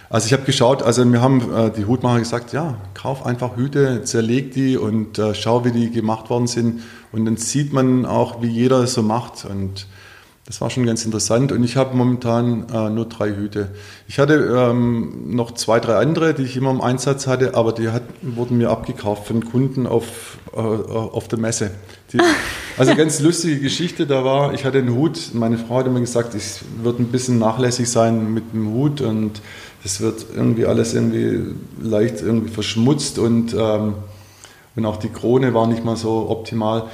also 0.08 0.26
ich 0.26 0.32
habe 0.32 0.44
geschaut, 0.44 0.82
also 0.82 1.04
wir 1.04 1.20
haben 1.20 1.54
äh, 1.54 1.70
die 1.70 1.85
Hutmacher 1.85 2.20
gesagt, 2.20 2.54
ja, 2.54 2.78
kauf 2.94 3.26
einfach 3.26 3.58
Hüte, 3.58 4.02
zerleg 4.04 4.52
die 4.52 4.78
und 4.78 5.18
äh, 5.18 5.35
schau, 5.35 5.66
wie 5.66 5.73
die 5.73 5.90
gemacht 5.90 6.30
worden 6.30 6.46
sind. 6.46 6.80
Und 7.12 7.26
dann 7.26 7.37
sieht 7.37 7.75
man 7.75 8.06
auch, 8.06 8.40
wie 8.40 8.49
jeder 8.49 8.85
es 8.85 8.94
so 8.94 9.02
macht. 9.02 9.44
Und 9.44 9.87
das 10.47 10.61
war 10.61 10.71
schon 10.71 10.87
ganz 10.87 11.05
interessant 11.05 11.50
und 11.50 11.65
ich 11.65 11.76
habe 11.76 11.97
momentan 11.97 12.69
äh, 12.73 12.88
nur 12.88 13.07
drei 13.07 13.31
Hüte. 13.31 13.69
Ich 14.07 14.21
hatte 14.21 14.35
ähm, 14.35 15.35
noch 15.35 15.53
zwei, 15.55 15.81
drei 15.81 15.97
andere, 15.97 16.35
die 16.35 16.45
ich 16.45 16.57
immer 16.57 16.71
im 16.71 16.81
Einsatz 16.81 17.26
hatte, 17.26 17.55
aber 17.55 17.73
die 17.73 17.88
hat, 17.88 18.05
wurden 18.23 18.59
mir 18.59 18.71
abgekauft 18.71 19.26
von 19.26 19.45
Kunden 19.45 19.88
auf, 19.88 20.38
äh, 20.55 20.59
auf 20.59 21.26
der 21.26 21.41
Messe. 21.41 21.73
Die, 22.12 22.19
also 22.79 22.95
ganz 22.95 23.19
lustige 23.19 23.59
Geschichte, 23.59 24.07
da 24.07 24.25
war, 24.25 24.55
ich 24.55 24.65
hatte 24.65 24.79
einen 24.79 24.95
Hut, 24.95 25.31
meine 25.33 25.59
Frau 25.59 25.79
hat 25.79 25.87
immer 25.88 25.99
gesagt, 25.99 26.37
ich 26.37 26.61
würde 26.81 27.03
ein 27.03 27.09
bisschen 27.09 27.41
nachlässig 27.41 27.91
sein 27.91 28.33
mit 28.33 28.53
dem 28.53 28.73
Hut 28.73 29.00
und 29.00 29.43
das 29.83 30.00
wird 30.00 30.26
irgendwie 30.33 30.65
alles 30.65 30.95
irgendwie 30.95 31.57
leicht 31.81 32.23
irgendwie 32.23 32.50
verschmutzt 32.50 33.19
und, 33.19 33.53
ähm, 33.59 33.95
und 34.76 34.87
auch 34.87 34.99
die 34.99 35.09
Krone 35.09 35.55
war 35.55 35.67
nicht 35.67 35.85
mal 35.85 35.97
so 35.97 36.31
optimal. 36.31 36.85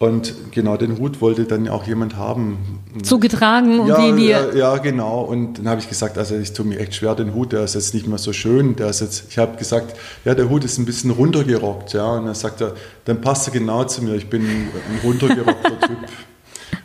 Und 0.00 0.34
genau 0.50 0.76
den 0.76 0.98
Hut 0.98 1.20
wollte 1.20 1.44
dann 1.44 1.68
auch 1.68 1.86
jemand 1.86 2.16
haben. 2.16 2.80
Zugetragen 3.02 3.78
und 3.78 3.88
ja, 3.88 3.98
wie 3.98 4.16
wir. 4.16 4.56
Ja, 4.56 4.76
genau. 4.78 5.22
Und 5.22 5.58
dann 5.58 5.68
habe 5.68 5.80
ich 5.80 5.88
gesagt, 5.88 6.18
also 6.18 6.36
ich 6.36 6.52
tue 6.52 6.66
mir 6.66 6.80
echt 6.80 6.96
schwer, 6.96 7.14
den 7.14 7.32
Hut, 7.32 7.52
der 7.52 7.62
ist 7.62 7.74
jetzt 7.74 7.94
nicht 7.94 8.06
mehr 8.06 8.18
so 8.18 8.32
schön. 8.32 8.74
Der 8.76 8.88
ist 8.88 9.00
jetzt, 9.00 9.26
ich 9.30 9.38
habe 9.38 9.56
gesagt, 9.56 9.96
ja, 10.24 10.34
der 10.34 10.50
Hut 10.50 10.64
ist 10.64 10.78
ein 10.78 10.84
bisschen 10.84 11.12
runtergerockt. 11.12 11.92
Ja. 11.92 12.12
Und 12.16 12.26
dann 12.26 12.34
sagt 12.34 12.60
er, 12.60 12.74
dann 13.04 13.20
passt 13.20 13.46
er 13.46 13.52
genau 13.52 13.84
zu 13.84 14.02
mir, 14.02 14.14
ich 14.16 14.28
bin 14.28 14.42
ein 14.42 14.68
runtergerockter 15.04 15.80
Typ. 15.86 15.98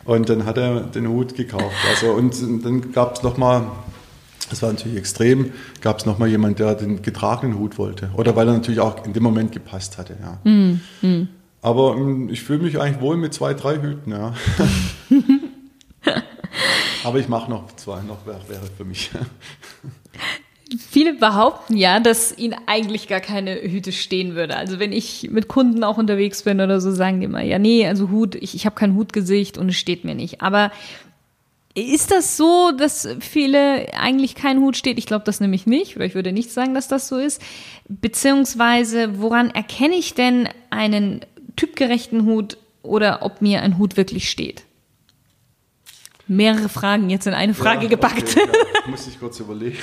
Und 0.06 0.30
dann 0.30 0.46
hat 0.46 0.58
er 0.58 0.82
den 0.82 1.08
Hut 1.08 1.36
gekauft. 1.36 1.76
Also, 1.90 2.14
und 2.14 2.36
dann 2.64 2.92
gab 2.92 3.16
es 3.16 3.24
nochmal, 3.24 3.64
das 4.52 4.62
war 4.62 4.72
natürlich 4.72 4.98
extrem, 4.98 5.52
gab 5.82 6.00
es 6.00 6.06
nochmal 6.06 6.30
jemand, 6.30 6.60
der 6.60 6.76
den 6.76 7.02
getragenen 7.02 7.58
Hut 7.58 7.78
wollte. 7.80 8.12
Oder 8.16 8.36
weil 8.36 8.48
er 8.48 8.54
natürlich 8.54 8.80
auch 8.80 9.04
in 9.06 9.14
dem 9.14 9.24
Moment 9.24 9.52
gepasst 9.52 9.98
hatte. 9.98 10.16
Ja. 10.22 10.50
Mm, 10.50 10.82
mm. 11.02 11.28
Aber 11.62 11.96
ähm, 11.96 12.30
ich 12.30 12.42
fühle 12.42 12.64
mich 12.64 12.80
eigentlich 12.80 13.02
wohl 13.02 13.18
mit 13.18 13.34
zwei, 13.34 13.54
drei 13.54 13.82
Hüten, 13.82 14.12
ja. 14.12 14.34
Aber 17.04 17.20
ich 17.20 17.28
mache 17.28 17.50
noch 17.50 17.76
zwei, 17.76 18.02
noch 18.02 18.26
wäre, 18.26 18.42
wäre 18.48 18.66
für 18.78 18.86
mich. 18.86 19.10
Viele 20.78 21.14
behaupten 21.14 21.76
ja, 21.76 22.00
dass 22.00 22.38
ihnen 22.38 22.56
eigentlich 22.68 23.08
gar 23.08 23.22
keine 23.22 23.56
Hüte 23.56 23.92
stehen 23.92 24.36
würde. 24.36 24.56
Also 24.56 24.80
wenn 24.80 24.92
ich 24.92 25.30
mit 25.32 25.48
Kunden 25.48 25.84
auch 25.84 25.98
unterwegs 25.98 26.44
bin 26.44 26.62
oder 26.62 26.80
so, 26.80 26.92
sagen 26.92 27.20
die 27.20 27.26
immer, 27.26 27.42
ja, 27.42 27.58
nee, 27.58 27.88
also 27.88 28.10
Hut, 28.10 28.36
ich, 28.36 28.54
ich 28.54 28.66
habe 28.66 28.76
kein 28.76 28.96
Hutgesicht 28.96 29.58
und 29.58 29.70
es 29.70 29.78
steht 29.78 30.04
mir 30.04 30.14
nicht. 30.14 30.42
Aber 30.42 30.72
ist 31.74 32.12
das 32.12 32.38
so, 32.38 32.72
dass 32.72 33.08
viele 33.20 33.94
eigentlich 33.94 34.36
kein 34.36 34.60
Hut 34.60 34.78
steht? 34.78 34.98
Ich 34.98 35.06
glaube 35.06 35.26
das 35.26 35.40
nämlich 35.40 35.66
nicht, 35.66 35.96
oder 35.96 36.06
ich 36.06 36.16
würde 36.16 36.32
nicht 36.32 36.52
sagen, 36.52 36.74
dass 36.74 36.88
das 36.88 37.08
so 37.08 37.18
ist. 37.18 37.42
Beziehungsweise, 37.88 39.20
woran 39.20 39.50
erkenne 39.50 39.96
ich 39.96 40.14
denn 40.14 40.50
einen 40.70 41.22
typgerechten 41.60 42.26
Hut 42.26 42.58
oder 42.82 43.22
ob 43.22 43.42
mir 43.42 43.62
ein 43.62 43.78
Hut 43.78 43.98
wirklich 43.98 44.30
steht. 44.30 44.64
Mehrere 46.28 46.70
Fragen 46.70 47.10
jetzt 47.10 47.28
in 47.28 47.34
eine 47.34 47.54
Frage 47.54 47.84
ja, 47.84 47.90
gepackt. 47.90 48.38
Okay, 48.38 48.48
ja, 48.48 48.82
muss 48.90 49.08
ich 49.08 49.20
kurz 49.20 49.40
überlegen. 49.40 49.78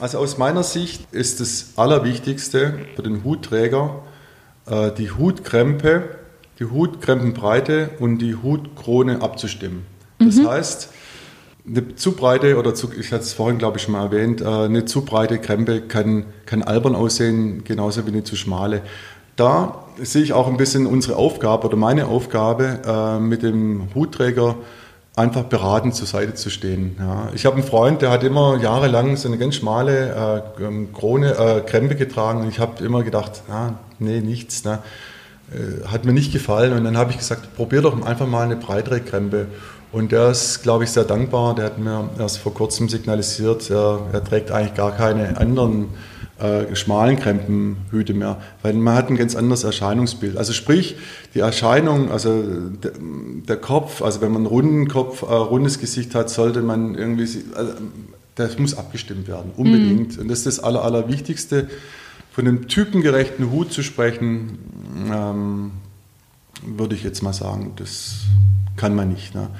Also 0.00 0.18
aus 0.18 0.38
meiner 0.38 0.62
Sicht 0.62 1.12
ist 1.12 1.40
das 1.40 1.74
Allerwichtigste 1.76 2.80
für 2.96 3.02
den 3.02 3.22
Hutträger 3.22 4.02
äh, 4.66 4.90
die 4.92 5.10
Hutkrempe, 5.10 6.16
die 6.58 6.64
Hutkrempenbreite 6.64 7.90
und 8.00 8.18
die 8.18 8.34
Hutkrone 8.34 9.22
abzustimmen. 9.22 9.86
Das 10.18 10.36
mhm. 10.36 10.48
heißt, 10.48 10.88
eine 11.66 11.94
zu 11.94 12.12
breite 12.12 12.58
oder 12.58 12.74
zu, 12.74 12.90
ich 12.92 13.12
hatte 13.12 13.22
es 13.22 13.32
vorhin 13.32 13.58
glaube 13.58 13.78
ich 13.78 13.84
schon 13.84 13.92
mal 13.92 14.04
erwähnt, 14.04 14.40
äh, 14.40 14.46
eine 14.46 14.84
zu 14.84 15.04
breite 15.04 15.38
Krempe 15.38 15.82
kann, 15.82 16.26
kann 16.46 16.62
albern 16.62 16.94
aussehen, 16.94 17.62
genauso 17.64 18.04
wie 18.06 18.10
eine 18.10 18.24
zu 18.24 18.36
schmale. 18.36 18.82
Da 19.36 19.84
sehe 20.02 20.22
ich 20.22 20.32
auch 20.32 20.48
ein 20.48 20.56
bisschen 20.56 20.86
unsere 20.86 21.16
Aufgabe 21.16 21.66
oder 21.66 21.76
meine 21.76 22.06
Aufgabe, 22.06 22.80
äh, 22.86 23.18
mit 23.18 23.42
dem 23.42 23.88
Hutträger 23.94 24.56
einfach 25.16 25.44
beratend 25.44 25.94
zur 25.94 26.06
Seite 26.06 26.34
zu 26.34 26.50
stehen. 26.50 26.96
Ja. 26.98 27.28
Ich 27.34 27.46
habe 27.46 27.56
einen 27.56 27.64
Freund, 27.64 28.02
der 28.02 28.10
hat 28.10 28.24
immer 28.24 28.58
jahrelang 28.60 29.16
so 29.16 29.28
eine 29.28 29.38
ganz 29.38 29.56
schmale 29.56 30.42
äh, 30.58 30.64
ähm, 30.64 30.92
Krone, 30.92 31.32
äh, 31.32 31.60
Krempe 31.60 31.94
getragen 31.94 32.40
und 32.42 32.48
ich 32.48 32.58
habe 32.58 32.84
immer 32.84 33.02
gedacht, 33.02 33.42
ah, 33.48 33.74
nee, 33.98 34.20
nichts. 34.20 34.64
Ne. 34.64 34.80
Äh, 35.52 35.86
hat 35.86 36.04
mir 36.04 36.12
nicht 36.12 36.32
gefallen 36.32 36.72
und 36.72 36.84
dann 36.84 36.96
habe 36.96 37.12
ich 37.12 37.18
gesagt, 37.18 37.54
probier 37.54 37.82
doch 37.82 38.04
einfach 38.04 38.26
mal 38.26 38.42
eine 38.42 38.56
breitere 38.56 39.00
Krempe. 39.00 39.46
Und 39.92 40.10
der 40.10 40.30
ist, 40.30 40.64
glaube 40.64 40.82
ich, 40.82 40.90
sehr 40.90 41.04
dankbar. 41.04 41.54
Der 41.54 41.66
hat 41.66 41.78
mir 41.78 42.08
erst 42.18 42.38
vor 42.38 42.52
kurzem 42.52 42.88
signalisiert, 42.88 43.70
er, 43.70 44.00
er 44.12 44.24
trägt 44.24 44.50
eigentlich 44.50 44.74
gar 44.74 44.90
keine 44.90 45.36
anderen 45.36 45.90
äh, 46.38 46.74
schmalen 46.74 47.16
Krempenhüte 47.16 48.12
mehr, 48.12 48.40
weil 48.62 48.72
man 48.74 48.94
hat 48.96 49.08
ein 49.08 49.16
ganz 49.16 49.36
anderes 49.36 49.62
Erscheinungsbild. 49.62 50.36
Also 50.36 50.52
sprich, 50.52 50.96
die 51.34 51.40
Erscheinung, 51.40 52.10
also 52.10 52.42
der, 52.82 52.92
der 52.98 53.56
Kopf, 53.56 54.02
also 54.02 54.20
wenn 54.20 54.32
man 54.32 54.42
einen 54.42 54.46
runden 54.46 54.88
Kopf, 54.88 55.22
äh, 55.22 55.26
rundes 55.26 55.78
Gesicht 55.78 56.14
hat, 56.14 56.30
sollte 56.30 56.62
man 56.62 56.96
irgendwie, 56.96 57.28
also 57.54 57.74
das 58.34 58.58
muss 58.58 58.76
abgestimmt 58.76 59.28
werden, 59.28 59.52
unbedingt. 59.56 60.16
Mhm. 60.16 60.22
Und 60.22 60.28
das 60.28 60.38
ist 60.38 60.46
das 60.46 60.60
Aller, 60.60 60.82
Allerwichtigste. 60.82 61.68
Von 62.32 62.48
einem 62.48 62.66
typengerechten 62.66 63.52
Hut 63.52 63.72
zu 63.72 63.84
sprechen, 63.84 64.58
ähm, 65.12 65.70
würde 66.66 66.96
ich 66.96 67.04
jetzt 67.04 67.22
mal 67.22 67.32
sagen, 67.32 67.74
das 67.76 68.22
kann 68.76 68.96
man 68.96 69.08
nicht. 69.08 69.34
Ne? 69.36 69.50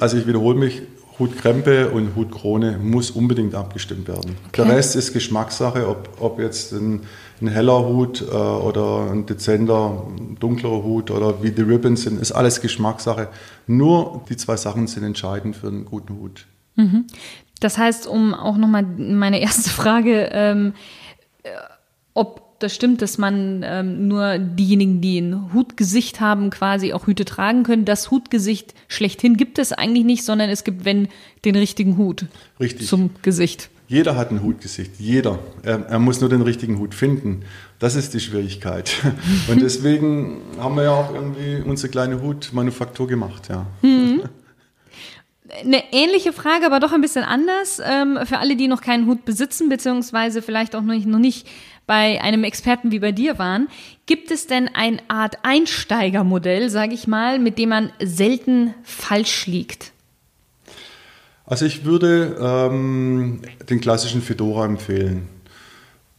also 0.00 0.16
ich 0.16 0.26
wiederhole 0.26 0.56
mich, 0.56 0.82
Hutkrempe 1.18 1.90
und 1.90 2.14
Hutkrone 2.14 2.78
muss 2.78 3.10
unbedingt 3.10 3.54
abgestimmt 3.54 4.08
werden. 4.08 4.36
Okay. 4.48 4.64
Der 4.64 4.76
Rest 4.76 4.96
ist 4.96 5.12
Geschmackssache, 5.12 5.88
ob, 5.88 6.08
ob 6.20 6.38
jetzt 6.38 6.72
ein, 6.72 7.02
ein 7.40 7.48
heller 7.48 7.86
Hut 7.86 8.22
äh, 8.22 8.34
oder 8.34 9.10
ein 9.10 9.24
dezenter, 9.24 10.06
dunklerer 10.38 10.82
Hut 10.82 11.10
oder 11.10 11.42
wie 11.42 11.50
die 11.50 11.62
Ribbons 11.62 12.02
sind, 12.02 12.20
ist 12.20 12.32
alles 12.32 12.60
Geschmackssache. 12.60 13.28
Nur 13.66 14.22
die 14.28 14.36
zwei 14.36 14.56
Sachen 14.56 14.86
sind 14.86 15.04
entscheidend 15.04 15.56
für 15.56 15.68
einen 15.68 15.86
guten 15.86 16.16
Hut. 16.16 16.46
Mhm. 16.74 17.06
Das 17.60 17.78
heißt, 17.78 18.06
um 18.06 18.34
auch 18.34 18.56
nochmal 18.58 18.82
meine 18.82 19.40
erste 19.40 19.70
Frage, 19.70 20.28
ähm, 20.32 20.74
äh, 21.42 21.50
ob 22.12 22.45
das 22.58 22.74
stimmt, 22.74 23.02
dass 23.02 23.18
man 23.18 23.62
ähm, 23.64 24.08
nur 24.08 24.38
diejenigen, 24.38 25.00
die 25.00 25.18
ein 25.18 25.52
Hutgesicht 25.52 26.20
haben, 26.20 26.50
quasi 26.50 26.92
auch 26.92 27.06
Hüte 27.06 27.24
tragen 27.24 27.62
können. 27.62 27.84
Das 27.84 28.10
Hutgesicht 28.10 28.74
schlechthin 28.88 29.36
gibt 29.36 29.58
es 29.58 29.72
eigentlich 29.72 30.04
nicht, 30.04 30.24
sondern 30.24 30.48
es 30.48 30.64
gibt, 30.64 30.84
wenn, 30.84 31.08
den 31.44 31.56
richtigen 31.56 31.96
Hut 31.96 32.26
Richtig. 32.58 32.86
zum 32.86 33.10
Gesicht. 33.22 33.70
Jeder 33.88 34.16
hat 34.16 34.30
ein 34.30 34.42
Hutgesicht, 34.42 34.98
jeder. 34.98 35.38
Er, 35.62 35.86
er, 35.86 35.98
muss 35.98 36.20
nur 36.20 36.28
den 36.28 36.42
richtigen 36.42 36.78
Hut 36.78 36.94
finden. 36.94 37.44
Das 37.78 37.94
ist 37.94 38.14
die 38.14 38.20
Schwierigkeit. 38.20 38.92
Und 39.48 39.62
deswegen 39.62 40.40
haben 40.58 40.76
wir 40.76 40.84
ja 40.84 40.90
auch 40.92 41.14
irgendwie 41.14 41.62
unsere 41.64 41.90
kleine 41.90 42.20
Hutmanufaktur 42.20 43.06
gemacht, 43.06 43.48
ja. 43.48 43.66
Mhm. 43.82 44.22
Eine 45.64 45.92
ähnliche 45.92 46.32
Frage, 46.32 46.66
aber 46.66 46.80
doch 46.80 46.92
ein 46.92 47.00
bisschen 47.00 47.22
anders. 47.22 47.80
Ähm, 47.84 48.18
für 48.24 48.38
alle, 48.38 48.56
die 48.56 48.66
noch 48.66 48.80
keinen 48.80 49.06
Hut 49.06 49.24
besitzen, 49.24 49.68
beziehungsweise 49.68 50.42
vielleicht 50.42 50.74
auch 50.74 50.82
noch 50.82 50.92
nicht, 50.92 51.06
noch 51.06 51.20
nicht 51.20 51.46
bei 51.86 52.20
einem 52.20 52.44
Experten 52.44 52.90
wie 52.90 52.98
bei 52.98 53.12
dir 53.12 53.38
waren. 53.38 53.68
Gibt 54.06 54.30
es 54.30 54.46
denn 54.46 54.68
eine 54.74 54.98
Art 55.08 55.38
Einsteigermodell, 55.44 56.68
sage 56.70 56.94
ich 56.94 57.06
mal, 57.06 57.38
mit 57.38 57.58
dem 57.58 57.70
man 57.70 57.92
selten 58.02 58.74
falsch 58.82 59.46
liegt? 59.46 59.92
Also 61.44 61.64
ich 61.64 61.84
würde 61.84 62.36
ähm, 62.40 63.42
den 63.70 63.80
klassischen 63.80 64.20
Fedora 64.20 64.64
empfehlen. 64.64 65.28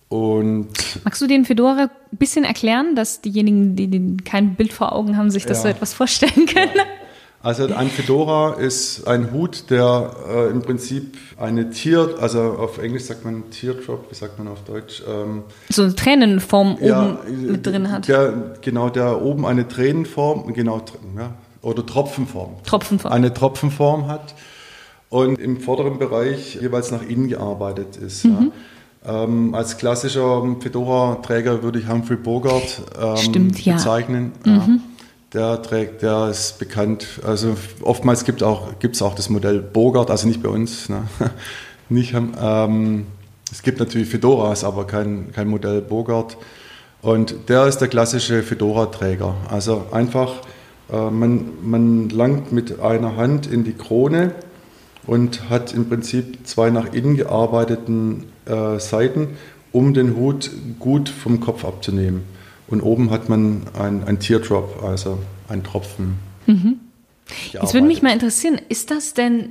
Und 0.10 0.70
Magst 1.04 1.22
du 1.22 1.28
den 1.28 1.44
Fedora 1.44 1.90
ein 2.12 2.18
bisschen 2.18 2.46
erklären, 2.46 2.96
dass 2.96 3.20
diejenigen, 3.20 3.76
die 3.76 4.18
kein 4.24 4.56
Bild 4.56 4.72
vor 4.72 4.94
Augen 4.94 5.18
haben, 5.18 5.30
sich 5.32 5.46
das 5.46 5.58
ja. 5.58 5.64
so 5.64 5.68
etwas 5.68 5.94
vorstellen 5.94 6.46
können? 6.46 6.72
Ja. 6.76 6.84
Also 7.48 7.74
ein 7.74 7.88
Fedora 7.88 8.56
ist 8.56 9.08
ein 9.08 9.32
Hut, 9.32 9.70
der 9.70 10.12
äh, 10.30 10.52
im 10.52 10.64
Prinzip 10.64 11.18
eine 11.38 11.70
Tier, 11.70 12.16
also 12.20 12.42
auf 12.42 12.78
Englisch 12.78 13.04
sagt 13.04 13.24
man 13.24 13.50
Teardrop, 13.52 14.12
wie 14.12 14.16
sagt 14.16 14.38
man 14.38 14.50
auf 14.50 14.66
Deutsch? 14.66 15.02
Ähm, 15.08 15.44
so 15.70 15.84
eine 15.84 15.96
Tränenform 15.96 16.74
oben 16.76 16.86
ja, 16.86 17.18
mit 17.26 17.66
drin 17.66 17.90
hat. 17.90 18.10
Der, 18.10 18.58
genau, 18.60 18.90
der 18.90 19.22
oben 19.22 19.46
eine 19.46 19.66
Tränenform, 19.66 20.54
genau, 20.54 20.82
ja, 21.18 21.36
oder 21.62 21.86
Tropfenform. 21.86 22.56
Tropfenform. 22.66 23.14
Eine 23.14 23.34
Tropfenform 23.34 24.10
hat 24.10 24.36
und 25.08 25.40
im 25.40 25.62
vorderen 25.62 26.00
Bereich 26.00 26.56
jeweils 26.56 26.92
nach 26.92 27.02
innen 27.02 27.30
gearbeitet 27.30 27.96
ist. 27.96 28.26
Mhm. 28.26 28.52
Ja. 29.06 29.24
Ähm, 29.24 29.56
als 29.56 29.78
klassischer 29.78 30.44
Fedora-Träger 30.60 31.64
würde 31.64 31.80
ich 31.80 31.88
Humphrey 31.88 32.18
Bogart 32.18 32.82
ähm, 33.02 33.16
Stimmt, 33.16 33.64
ja. 33.64 33.76
bezeichnen. 33.76 34.34
Mhm. 34.44 34.82
Der 35.34 35.62
trägt, 35.62 36.04
der 36.04 36.30
ist 36.30 36.58
bekannt. 36.58 37.20
Also 37.26 37.58
oftmals 37.82 38.24
gibt 38.24 38.42
es 38.42 38.48
auch, 38.48 38.74
auch 39.02 39.16
das 39.16 39.30
Modell 39.30 39.60
Bogart, 39.60 40.10
also 40.10 40.26
nicht 40.26 40.42
bei 40.42 40.48
uns. 40.48 40.88
Ne? 40.88 41.04
nicht, 41.90 42.14
ähm, 42.14 43.08
es 43.52 43.62
gibt 43.62 43.80
natürlich 43.80 44.08
Fedoras, 44.08 44.64
aber 44.64 44.88
kein, 44.88 45.34
kein 45.34 45.50
Modell 45.50 45.82
Bogart. 45.82 46.38
Und 47.02 47.36
der 47.50 47.68
ist 47.68 47.80
der 47.80 47.90
klassische 47.90 48.42
Fedora-Träger. 48.42 49.36
Also 49.50 49.86
einfach, 49.92 50.34
äh, 50.92 51.10
man, 51.12 51.52
man 51.62 52.10
langt 52.10 52.54
mit 52.54 52.80
einer 52.80 53.18
Hand 53.18 53.48
in 53.48 53.66
die 53.66 53.74
Krone 53.74 54.34
und 55.06 55.50
hat 55.50 55.74
im 55.74 55.90
Prinzip 55.90 56.48
zwei 56.48 56.70
nach 56.70 56.94
innen 56.94 57.18
gearbeiteten 57.18 58.26
äh, 58.46 58.80
Seiten, 58.80 59.30
um 59.74 59.94
den 59.94 60.16
Hut 60.16 60.52
gut 60.80 61.10
vom 61.10 61.42
Kopf 61.42 61.66
abzunehmen. 61.66 62.37
Und 62.68 62.82
oben 62.82 63.12
hat 63.12 63.30
man 63.30 63.64
ein, 63.80 64.04
ein 64.06 64.20
Teardrop, 64.20 64.84
also 64.84 65.20
ein 65.48 65.64
Tropfen. 65.64 66.20
Mhm. 66.46 66.80
Jetzt 67.52 67.74
würde 67.74 67.88
mich 67.88 68.02
mal 68.02 68.14
interessieren, 68.14 68.60
ist 68.70 68.92
das 68.92 69.14
denn 69.14 69.50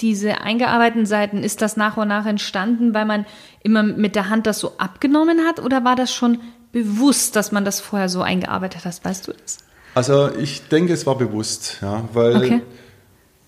diese 0.00 0.40
eingearbeiteten 0.40 1.06
Seiten, 1.06 1.42
ist 1.42 1.62
das 1.62 1.76
nach 1.76 1.96
und 1.96 2.08
nach 2.08 2.26
entstanden, 2.26 2.94
weil 2.94 3.04
man 3.04 3.26
immer 3.62 3.82
mit 3.82 4.14
der 4.14 4.28
Hand 4.28 4.46
das 4.46 4.58
so 4.58 4.72
abgenommen 4.78 5.40
hat 5.46 5.60
oder 5.60 5.84
war 5.84 5.96
das 5.96 6.12
schon 6.12 6.38
bewusst, 6.72 7.36
dass 7.36 7.52
man 7.52 7.64
das 7.64 7.80
vorher 7.80 8.08
so 8.08 8.22
eingearbeitet 8.22 8.84
hat? 8.84 9.04
Weißt 9.04 9.28
du 9.28 9.32
das? 9.32 9.58
Also 9.94 10.30
ich 10.36 10.68
denke, 10.68 10.92
es 10.92 11.06
war 11.06 11.18
bewusst, 11.18 11.78
ja, 11.82 12.08
weil 12.12 12.36
okay. 12.36 12.62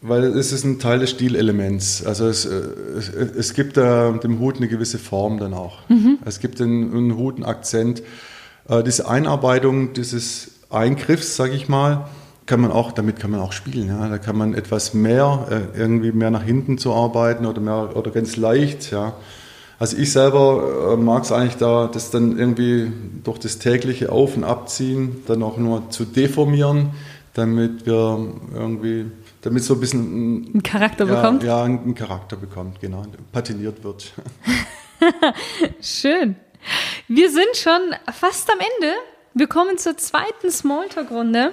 Weil 0.04 0.24
es 0.24 0.50
ist 0.50 0.64
ein 0.64 0.80
Teil 0.80 0.98
des 0.98 1.10
Stilelements. 1.10 2.04
Also 2.04 2.26
es, 2.26 2.44
es, 2.44 3.08
es 3.08 3.54
gibt 3.54 3.76
äh, 3.76 4.12
dem 4.18 4.40
Hut 4.40 4.56
eine 4.56 4.66
gewisse 4.66 4.98
Form 4.98 5.38
dann 5.38 5.54
auch. 5.54 5.88
Mhm. 5.88 6.18
Es 6.24 6.40
gibt 6.40 6.60
einen, 6.60 6.92
einen 6.92 7.16
Hut 7.16 7.36
einen 7.36 7.44
Akzent. 7.44 8.02
Äh, 8.68 8.82
diese 8.82 9.08
Einarbeitung 9.08 9.92
dieses 9.92 10.52
Eingriffs, 10.70 11.36
sage 11.36 11.52
ich 11.52 11.68
mal, 11.68 12.08
kann 12.46 12.60
man 12.60 12.72
auch, 12.72 12.92
damit 12.92 13.18
kann 13.20 13.30
man 13.30 13.40
auch 13.40 13.52
spielen. 13.52 13.88
Ja. 13.88 14.08
Da 14.08 14.18
kann 14.18 14.36
man 14.36 14.54
etwas 14.54 14.94
mehr, 14.94 15.46
äh, 15.50 15.78
irgendwie 15.78 16.12
mehr 16.12 16.30
nach 16.30 16.42
hinten 16.42 16.78
zu 16.78 16.92
arbeiten 16.92 17.46
oder 17.46 17.60
mehr 17.60 17.96
oder 17.96 18.10
ganz 18.10 18.36
leicht. 18.36 18.90
Ja. 18.90 19.14
Also 19.78 19.96
ich 19.96 20.12
selber 20.12 20.92
äh, 20.92 20.96
mag 20.96 21.24
es 21.24 21.32
eigentlich 21.32 21.56
da, 21.56 21.88
das 21.92 22.10
dann 22.10 22.38
irgendwie 22.38 22.92
durch 23.24 23.38
das 23.38 23.58
tägliche 23.58 24.12
Auf- 24.12 24.36
und 24.36 24.44
Abziehen 24.44 25.22
dann 25.26 25.42
auch 25.42 25.56
nur 25.56 25.90
zu 25.90 26.04
deformieren, 26.04 26.90
damit 27.34 27.86
wir 27.86 28.34
irgendwie 28.54 29.06
damit 29.40 29.64
so 29.64 29.74
ein 29.74 29.80
bisschen 29.80 30.56
ein 30.56 30.62
Charakter 30.62 31.04
ja, 31.06 31.14
bekommt? 31.14 31.42
Ja, 31.42 31.64
einen 31.64 31.94
Charakter 31.94 32.36
bekommt, 32.36 32.80
genau, 32.80 33.02
patiniert 33.32 33.82
wird. 33.82 34.12
Schön. 35.80 36.36
Wir 37.08 37.30
sind 37.30 37.56
schon 37.56 37.80
fast 38.12 38.50
am 38.50 38.58
Ende. 38.58 38.94
Wir 39.34 39.46
kommen 39.46 39.76
zur 39.76 39.96
zweiten 39.96 40.50
Smalltalk-Runde. 40.50 41.52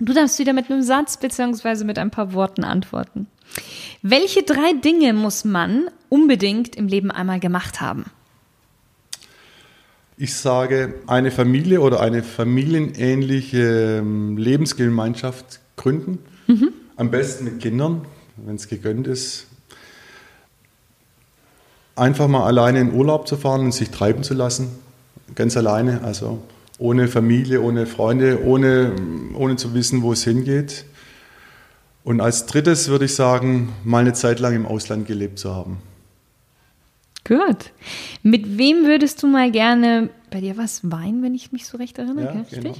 Du 0.00 0.12
darfst 0.12 0.38
wieder 0.38 0.52
mit 0.52 0.70
einem 0.70 0.82
Satz 0.82 1.18
bzw. 1.18 1.84
mit 1.84 1.98
ein 1.98 2.10
paar 2.10 2.32
Worten 2.32 2.64
antworten. 2.64 3.26
Welche 4.02 4.42
drei 4.42 4.72
Dinge 4.72 5.12
muss 5.12 5.44
man 5.44 5.88
unbedingt 6.08 6.76
im 6.76 6.88
Leben 6.88 7.10
einmal 7.10 7.40
gemacht 7.40 7.80
haben? 7.80 8.06
Ich 10.16 10.34
sage, 10.34 10.94
eine 11.06 11.30
Familie 11.30 11.80
oder 11.82 12.00
eine 12.00 12.22
familienähnliche 12.22 13.98
ähm, 13.98 14.38
Lebensgemeinschaft 14.38 15.60
gründen. 15.76 16.18
Mhm. 16.46 16.72
Am 16.96 17.10
besten 17.10 17.44
mit 17.44 17.60
Kindern, 17.60 18.06
wenn 18.36 18.56
es 18.56 18.68
gegönnt 18.68 19.06
ist. 19.06 19.48
Einfach 21.96 22.28
mal 22.28 22.44
alleine 22.44 22.80
in 22.80 22.92
Urlaub 22.92 23.26
zu 23.26 23.36
fahren 23.36 23.62
und 23.62 23.72
sich 23.72 23.90
treiben 23.90 24.22
zu 24.22 24.34
lassen. 24.34 24.68
Ganz 25.34 25.56
alleine, 25.56 26.02
also 26.02 26.42
ohne 26.78 27.08
Familie, 27.08 27.62
ohne 27.62 27.86
Freunde, 27.86 28.44
ohne, 28.44 28.92
ohne 29.34 29.56
zu 29.56 29.74
wissen, 29.74 30.02
wo 30.02 30.12
es 30.12 30.24
hingeht. 30.24 30.84
Und 32.04 32.20
als 32.20 32.46
drittes 32.46 32.88
würde 32.88 33.06
ich 33.06 33.14
sagen, 33.14 33.72
mal 33.82 34.00
eine 34.00 34.12
Zeit 34.12 34.38
lang 34.38 34.54
im 34.54 34.66
Ausland 34.66 35.06
gelebt 35.06 35.38
zu 35.38 35.54
haben. 35.54 35.78
Gut. 37.26 37.72
Mit 38.22 38.56
wem 38.56 38.84
würdest 38.84 39.22
du 39.22 39.26
mal 39.26 39.50
gerne, 39.50 40.10
bei 40.30 40.40
dir 40.40 40.56
war 40.56 40.64
es 40.64 40.80
Wein, 40.84 41.22
wenn 41.22 41.34
ich 41.34 41.50
mich 41.50 41.66
so 41.66 41.76
recht 41.76 41.98
erinnere, 41.98 42.46
ja, 42.50 42.60
genau. 42.60 42.74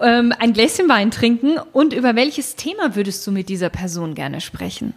ähm, 0.00 0.32
ein 0.38 0.54
Gläschen 0.54 0.88
Wein 0.88 1.10
trinken 1.10 1.58
und 1.72 1.92
über 1.92 2.16
welches 2.16 2.56
Thema 2.56 2.96
würdest 2.96 3.26
du 3.26 3.32
mit 3.32 3.50
dieser 3.50 3.68
Person 3.68 4.14
gerne 4.14 4.40
sprechen? 4.40 4.94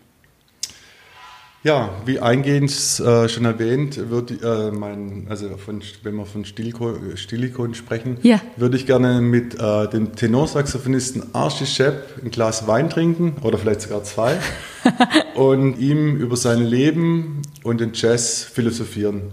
Ja, 1.65 1.89
wie 2.05 2.19
eingehend 2.19 2.69
äh, 2.99 3.27
schon 3.27 3.45
erwähnt, 3.45 4.11
wird 4.11 4.29
äh, 4.43 4.69
mein, 4.69 5.25
also 5.29 5.57
von, 5.57 5.81
wenn 6.03 6.13
wir 6.13 6.27
von 6.27 6.45
Stilikon, 6.45 7.73
sprechen, 7.73 8.17
ja. 8.21 8.39
würde 8.55 8.77
ich 8.77 8.85
gerne 8.85 9.19
mit 9.19 9.59
äh, 9.59 9.89
dem 9.89 10.15
Tenorsaxophonisten 10.15 11.33
Archie 11.33 11.65
Shepp 11.65 12.21
ein 12.23 12.29
Glas 12.29 12.67
Wein 12.67 12.91
trinken 12.91 13.37
oder 13.41 13.57
vielleicht 13.57 13.81
sogar 13.81 14.03
zwei 14.03 14.37
und 15.35 15.79
ihm 15.79 16.17
über 16.17 16.37
sein 16.37 16.61
Leben 16.61 17.41
und 17.63 17.81
den 17.81 17.93
Jazz 17.95 18.43
philosophieren. 18.43 19.31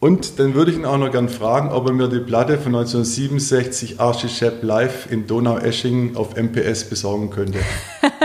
Und 0.00 0.40
dann 0.40 0.54
würde 0.54 0.72
ich 0.72 0.76
ihn 0.76 0.84
auch 0.84 0.98
noch 0.98 1.12
gerne 1.12 1.28
fragen, 1.28 1.70
ob 1.70 1.86
er 1.86 1.92
mir 1.92 2.08
die 2.08 2.18
Platte 2.18 2.58
von 2.58 2.74
1967 2.74 4.00
Archie 4.00 4.28
Shepp 4.28 4.64
live 4.64 5.06
in 5.12 5.28
Donau-Eschingen 5.28 6.16
auf 6.16 6.34
MPS 6.34 6.90
besorgen 6.90 7.30
könnte. 7.30 7.60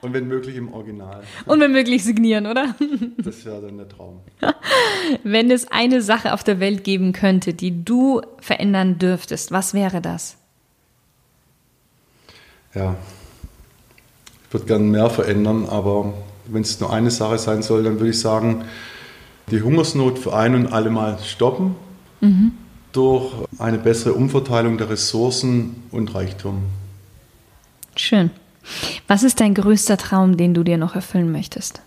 Und 0.00 0.12
wenn 0.12 0.28
möglich 0.28 0.56
im 0.56 0.72
Original. 0.72 1.22
Und 1.46 1.60
wenn 1.60 1.72
möglich 1.72 2.04
signieren, 2.04 2.46
oder? 2.46 2.74
Das 3.18 3.44
wäre 3.44 3.60
dann 3.62 3.76
der 3.76 3.88
Traum. 3.88 4.20
Wenn 5.24 5.50
es 5.50 5.70
eine 5.70 6.02
Sache 6.02 6.32
auf 6.32 6.44
der 6.44 6.60
Welt 6.60 6.84
geben 6.84 7.12
könnte, 7.12 7.52
die 7.52 7.84
du 7.84 8.22
verändern 8.40 8.98
dürftest, 8.98 9.50
was 9.50 9.74
wäre 9.74 10.00
das? 10.00 10.36
Ja, 12.74 12.96
ich 14.46 14.52
würde 14.52 14.66
gerne 14.66 14.84
mehr 14.84 15.10
verändern, 15.10 15.66
aber 15.68 16.14
wenn 16.46 16.62
es 16.62 16.80
nur 16.80 16.92
eine 16.92 17.10
Sache 17.10 17.38
sein 17.38 17.62
soll, 17.62 17.82
dann 17.82 17.94
würde 17.94 18.10
ich 18.10 18.20
sagen, 18.20 18.64
die 19.50 19.62
Hungersnot 19.62 20.18
für 20.18 20.34
ein 20.34 20.54
und 20.54 20.72
alle 20.72 20.90
Mal 20.90 21.18
stoppen 21.18 21.74
mhm. 22.20 22.52
durch 22.92 23.32
eine 23.58 23.78
bessere 23.78 24.14
Umverteilung 24.14 24.78
der 24.78 24.90
Ressourcen 24.90 25.82
und 25.90 26.14
Reichtum. 26.14 26.64
Schön. 27.96 28.30
Was 29.06 29.22
ist 29.22 29.40
dein 29.40 29.54
größter 29.54 29.96
Traum, 29.96 30.36
den 30.36 30.54
du 30.54 30.62
dir 30.62 30.78
noch 30.78 30.94
erfüllen 30.94 31.32
möchtest? 31.32 31.80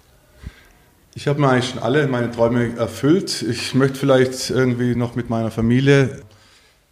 Ich 1.14 1.28
habe 1.28 1.42
mir 1.42 1.50
eigentlich 1.50 1.70
schon 1.72 1.80
alle 1.80 2.08
meine 2.08 2.32
Träume 2.32 2.76
erfüllt. 2.78 3.42
Ich 3.42 3.74
möchte 3.74 4.00
vielleicht 4.00 4.50
irgendwie 4.50 4.96
noch 4.96 5.16
mit 5.16 5.30
meiner 5.30 5.52
Familie 5.52 6.22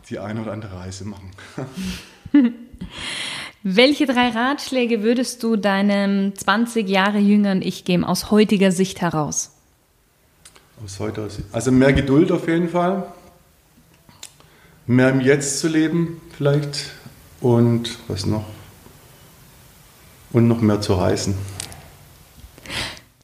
die 0.10 0.20
eine 0.20 0.42
oder 0.42 0.52
andere 0.52 0.76
Reise 0.76 1.06
machen. 1.06 1.32
Welche 3.64 4.06
drei 4.06 4.30
Ratschläge 4.30 5.04
würdest 5.04 5.44
du 5.44 5.56
deinem 5.56 6.36
20 6.36 6.88
Jahre 6.88 7.20
jüngeren 7.20 7.62
Ich 7.62 7.86
geben, 7.86 8.04
aus 8.04 8.32
heutiger 8.32 8.72
Sicht 8.72 9.02
heraus? 9.02 9.52
Aus 10.84 11.00
heutiger 11.00 11.30
Sicht. 11.30 11.48
Also 11.52 11.72
mehr 11.72 11.94
Geduld 11.94 12.32
auf 12.32 12.48
jeden 12.48 12.70
Fall. 12.70 13.12
Mehr 14.88 15.10
im 15.10 15.22
Jetzt 15.22 15.60
zu 15.60 15.68
leben, 15.68 16.22
vielleicht. 16.36 16.92
Und 17.42 18.00
was 18.08 18.26
noch? 18.26 18.46
Und 20.32 20.48
noch 20.48 20.62
mehr 20.62 20.82
zu 20.82 20.94
reisen. 20.94 21.36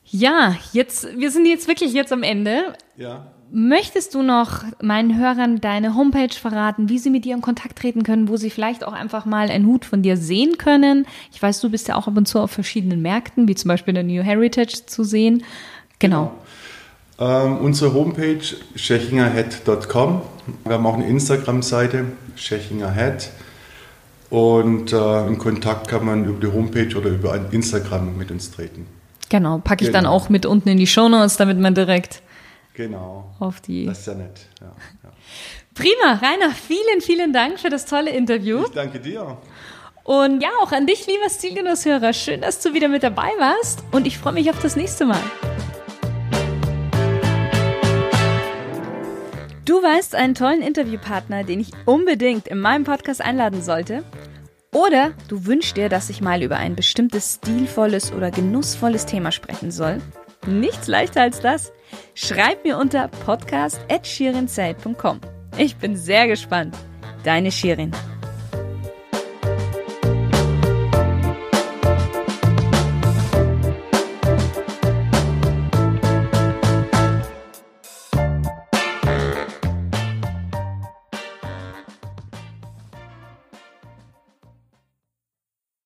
Ja, 0.05 0.55
jetzt, 0.71 1.07
wir 1.17 1.29
sind 1.29 1.45
jetzt 1.45 1.67
wirklich 1.67 1.93
jetzt 1.93 2.13
am 2.13 2.23
Ende. 2.23 2.73
Ja. 2.97 3.27
Möchtest 3.51 4.15
du 4.15 4.23
noch 4.23 4.63
meinen 4.81 5.17
Hörern 5.17 5.61
deine 5.61 5.95
Homepage 5.95 6.33
verraten, 6.33 6.89
wie 6.89 6.99
sie 6.99 7.09
mit 7.09 7.25
dir 7.25 7.35
in 7.35 7.41
Kontakt 7.41 7.77
treten 7.77 8.03
können, 8.03 8.27
wo 8.27 8.37
sie 8.37 8.49
vielleicht 8.49 8.83
auch 8.85 8.93
einfach 8.93 9.25
mal 9.25 9.49
einen 9.49 9.65
Hut 9.65 9.85
von 9.85 10.01
dir 10.01 10.17
sehen 10.17 10.57
können? 10.57 11.05
Ich 11.31 11.41
weiß, 11.41 11.61
du 11.61 11.69
bist 11.69 11.87
ja 11.87 11.95
auch 11.95 12.07
ab 12.07 12.17
und 12.17 12.27
zu 12.27 12.39
auf 12.39 12.51
verschiedenen 12.51 13.01
Märkten, 13.01 13.47
wie 13.47 13.55
zum 13.55 13.69
Beispiel 13.69 13.93
der 13.93 14.03
New 14.03 14.23
Heritage 14.23 14.85
zu 14.85 15.03
sehen. 15.03 15.43
Genau. 15.99 16.33
genau. 17.17 17.45
Ähm, 17.45 17.57
unsere 17.57 17.93
Homepage 17.93 18.43
schechingerhead.com. 18.75 20.21
Wir 20.63 20.73
haben 20.73 20.85
auch 20.85 20.95
eine 20.95 21.07
Instagram-Seite, 21.07 22.05
schechingerhead. 22.35 23.31
Und 24.35 24.91
äh, 24.91 25.27
in 25.27 25.37
Kontakt 25.37 25.87
kann 25.87 26.03
man 26.03 26.25
über 26.25 26.45
die 26.45 26.53
Homepage 26.53 26.93
oder 26.97 27.07
über 27.07 27.39
Instagram 27.53 28.17
mit 28.17 28.31
uns 28.31 28.51
treten. 28.51 28.85
Genau, 29.29 29.59
packe 29.59 29.85
ich 29.85 29.91
genau. 29.91 30.01
dann 30.01 30.05
auch 30.07 30.27
mit 30.27 30.45
unten 30.45 30.67
in 30.67 30.77
die 30.77 30.87
Shownotes, 30.87 31.37
damit 31.37 31.57
man 31.57 31.73
direkt 31.73 32.21
genau. 32.73 33.33
auf 33.39 33.61
die. 33.61 33.85
Das 33.85 33.99
ist 33.99 34.07
ja 34.07 34.15
nett. 34.15 34.41
Ja, 34.59 34.73
ja. 35.05 35.11
Prima, 35.73 36.19
Rainer, 36.21 36.53
vielen, 36.53 36.99
vielen 36.99 37.31
Dank 37.31 37.61
für 37.61 37.69
das 37.69 37.85
tolle 37.85 38.09
Interview. 38.09 38.65
Ich 38.65 38.73
danke 38.73 38.99
dir. 38.99 39.37
Und 40.03 40.43
ja, 40.43 40.49
auch 40.61 40.73
an 40.73 40.85
dich, 40.85 41.07
lieber 41.07 41.29
Stilgenusshörer. 41.29 42.11
Schön, 42.11 42.41
dass 42.41 42.59
du 42.59 42.73
wieder 42.73 42.89
mit 42.89 43.03
dabei 43.03 43.29
warst. 43.39 43.85
Und 43.93 44.05
ich 44.05 44.17
freue 44.17 44.33
mich 44.33 44.49
auf 44.49 44.61
das 44.61 44.75
nächste 44.75 45.05
Mal. 45.05 45.21
Du 49.63 49.81
weißt 49.81 50.13
einen 50.13 50.35
tollen 50.35 50.61
Interviewpartner, 50.61 51.45
den 51.45 51.61
ich 51.61 51.71
unbedingt 51.85 52.49
in 52.49 52.59
meinem 52.59 52.83
Podcast 52.83 53.21
einladen 53.21 53.63
sollte? 53.63 54.03
Oder 54.75 55.13
du 55.29 55.45
wünschst 55.45 55.77
dir, 55.77 55.87
dass 55.87 56.09
ich 56.09 56.19
mal 56.19 56.43
über 56.43 56.57
ein 56.57 56.75
bestimmtes 56.75 57.35
stilvolles 57.35 58.11
oder 58.11 58.29
genussvolles 58.29 59.05
Thema 59.05 59.31
sprechen 59.31 59.71
soll? 59.71 60.01
Nichts 60.45 60.87
leichter 60.87 61.21
als 61.21 61.39
das. 61.39 61.71
Schreib 62.13 62.65
mir 62.65 62.77
unter 62.77 63.07
podcast.shirinzeit.com. 63.07 65.21
Ich 65.57 65.77
bin 65.77 65.95
sehr 65.95 66.27
gespannt. 66.27 66.75
Deine 67.23 67.53
Shirin. 67.53 67.91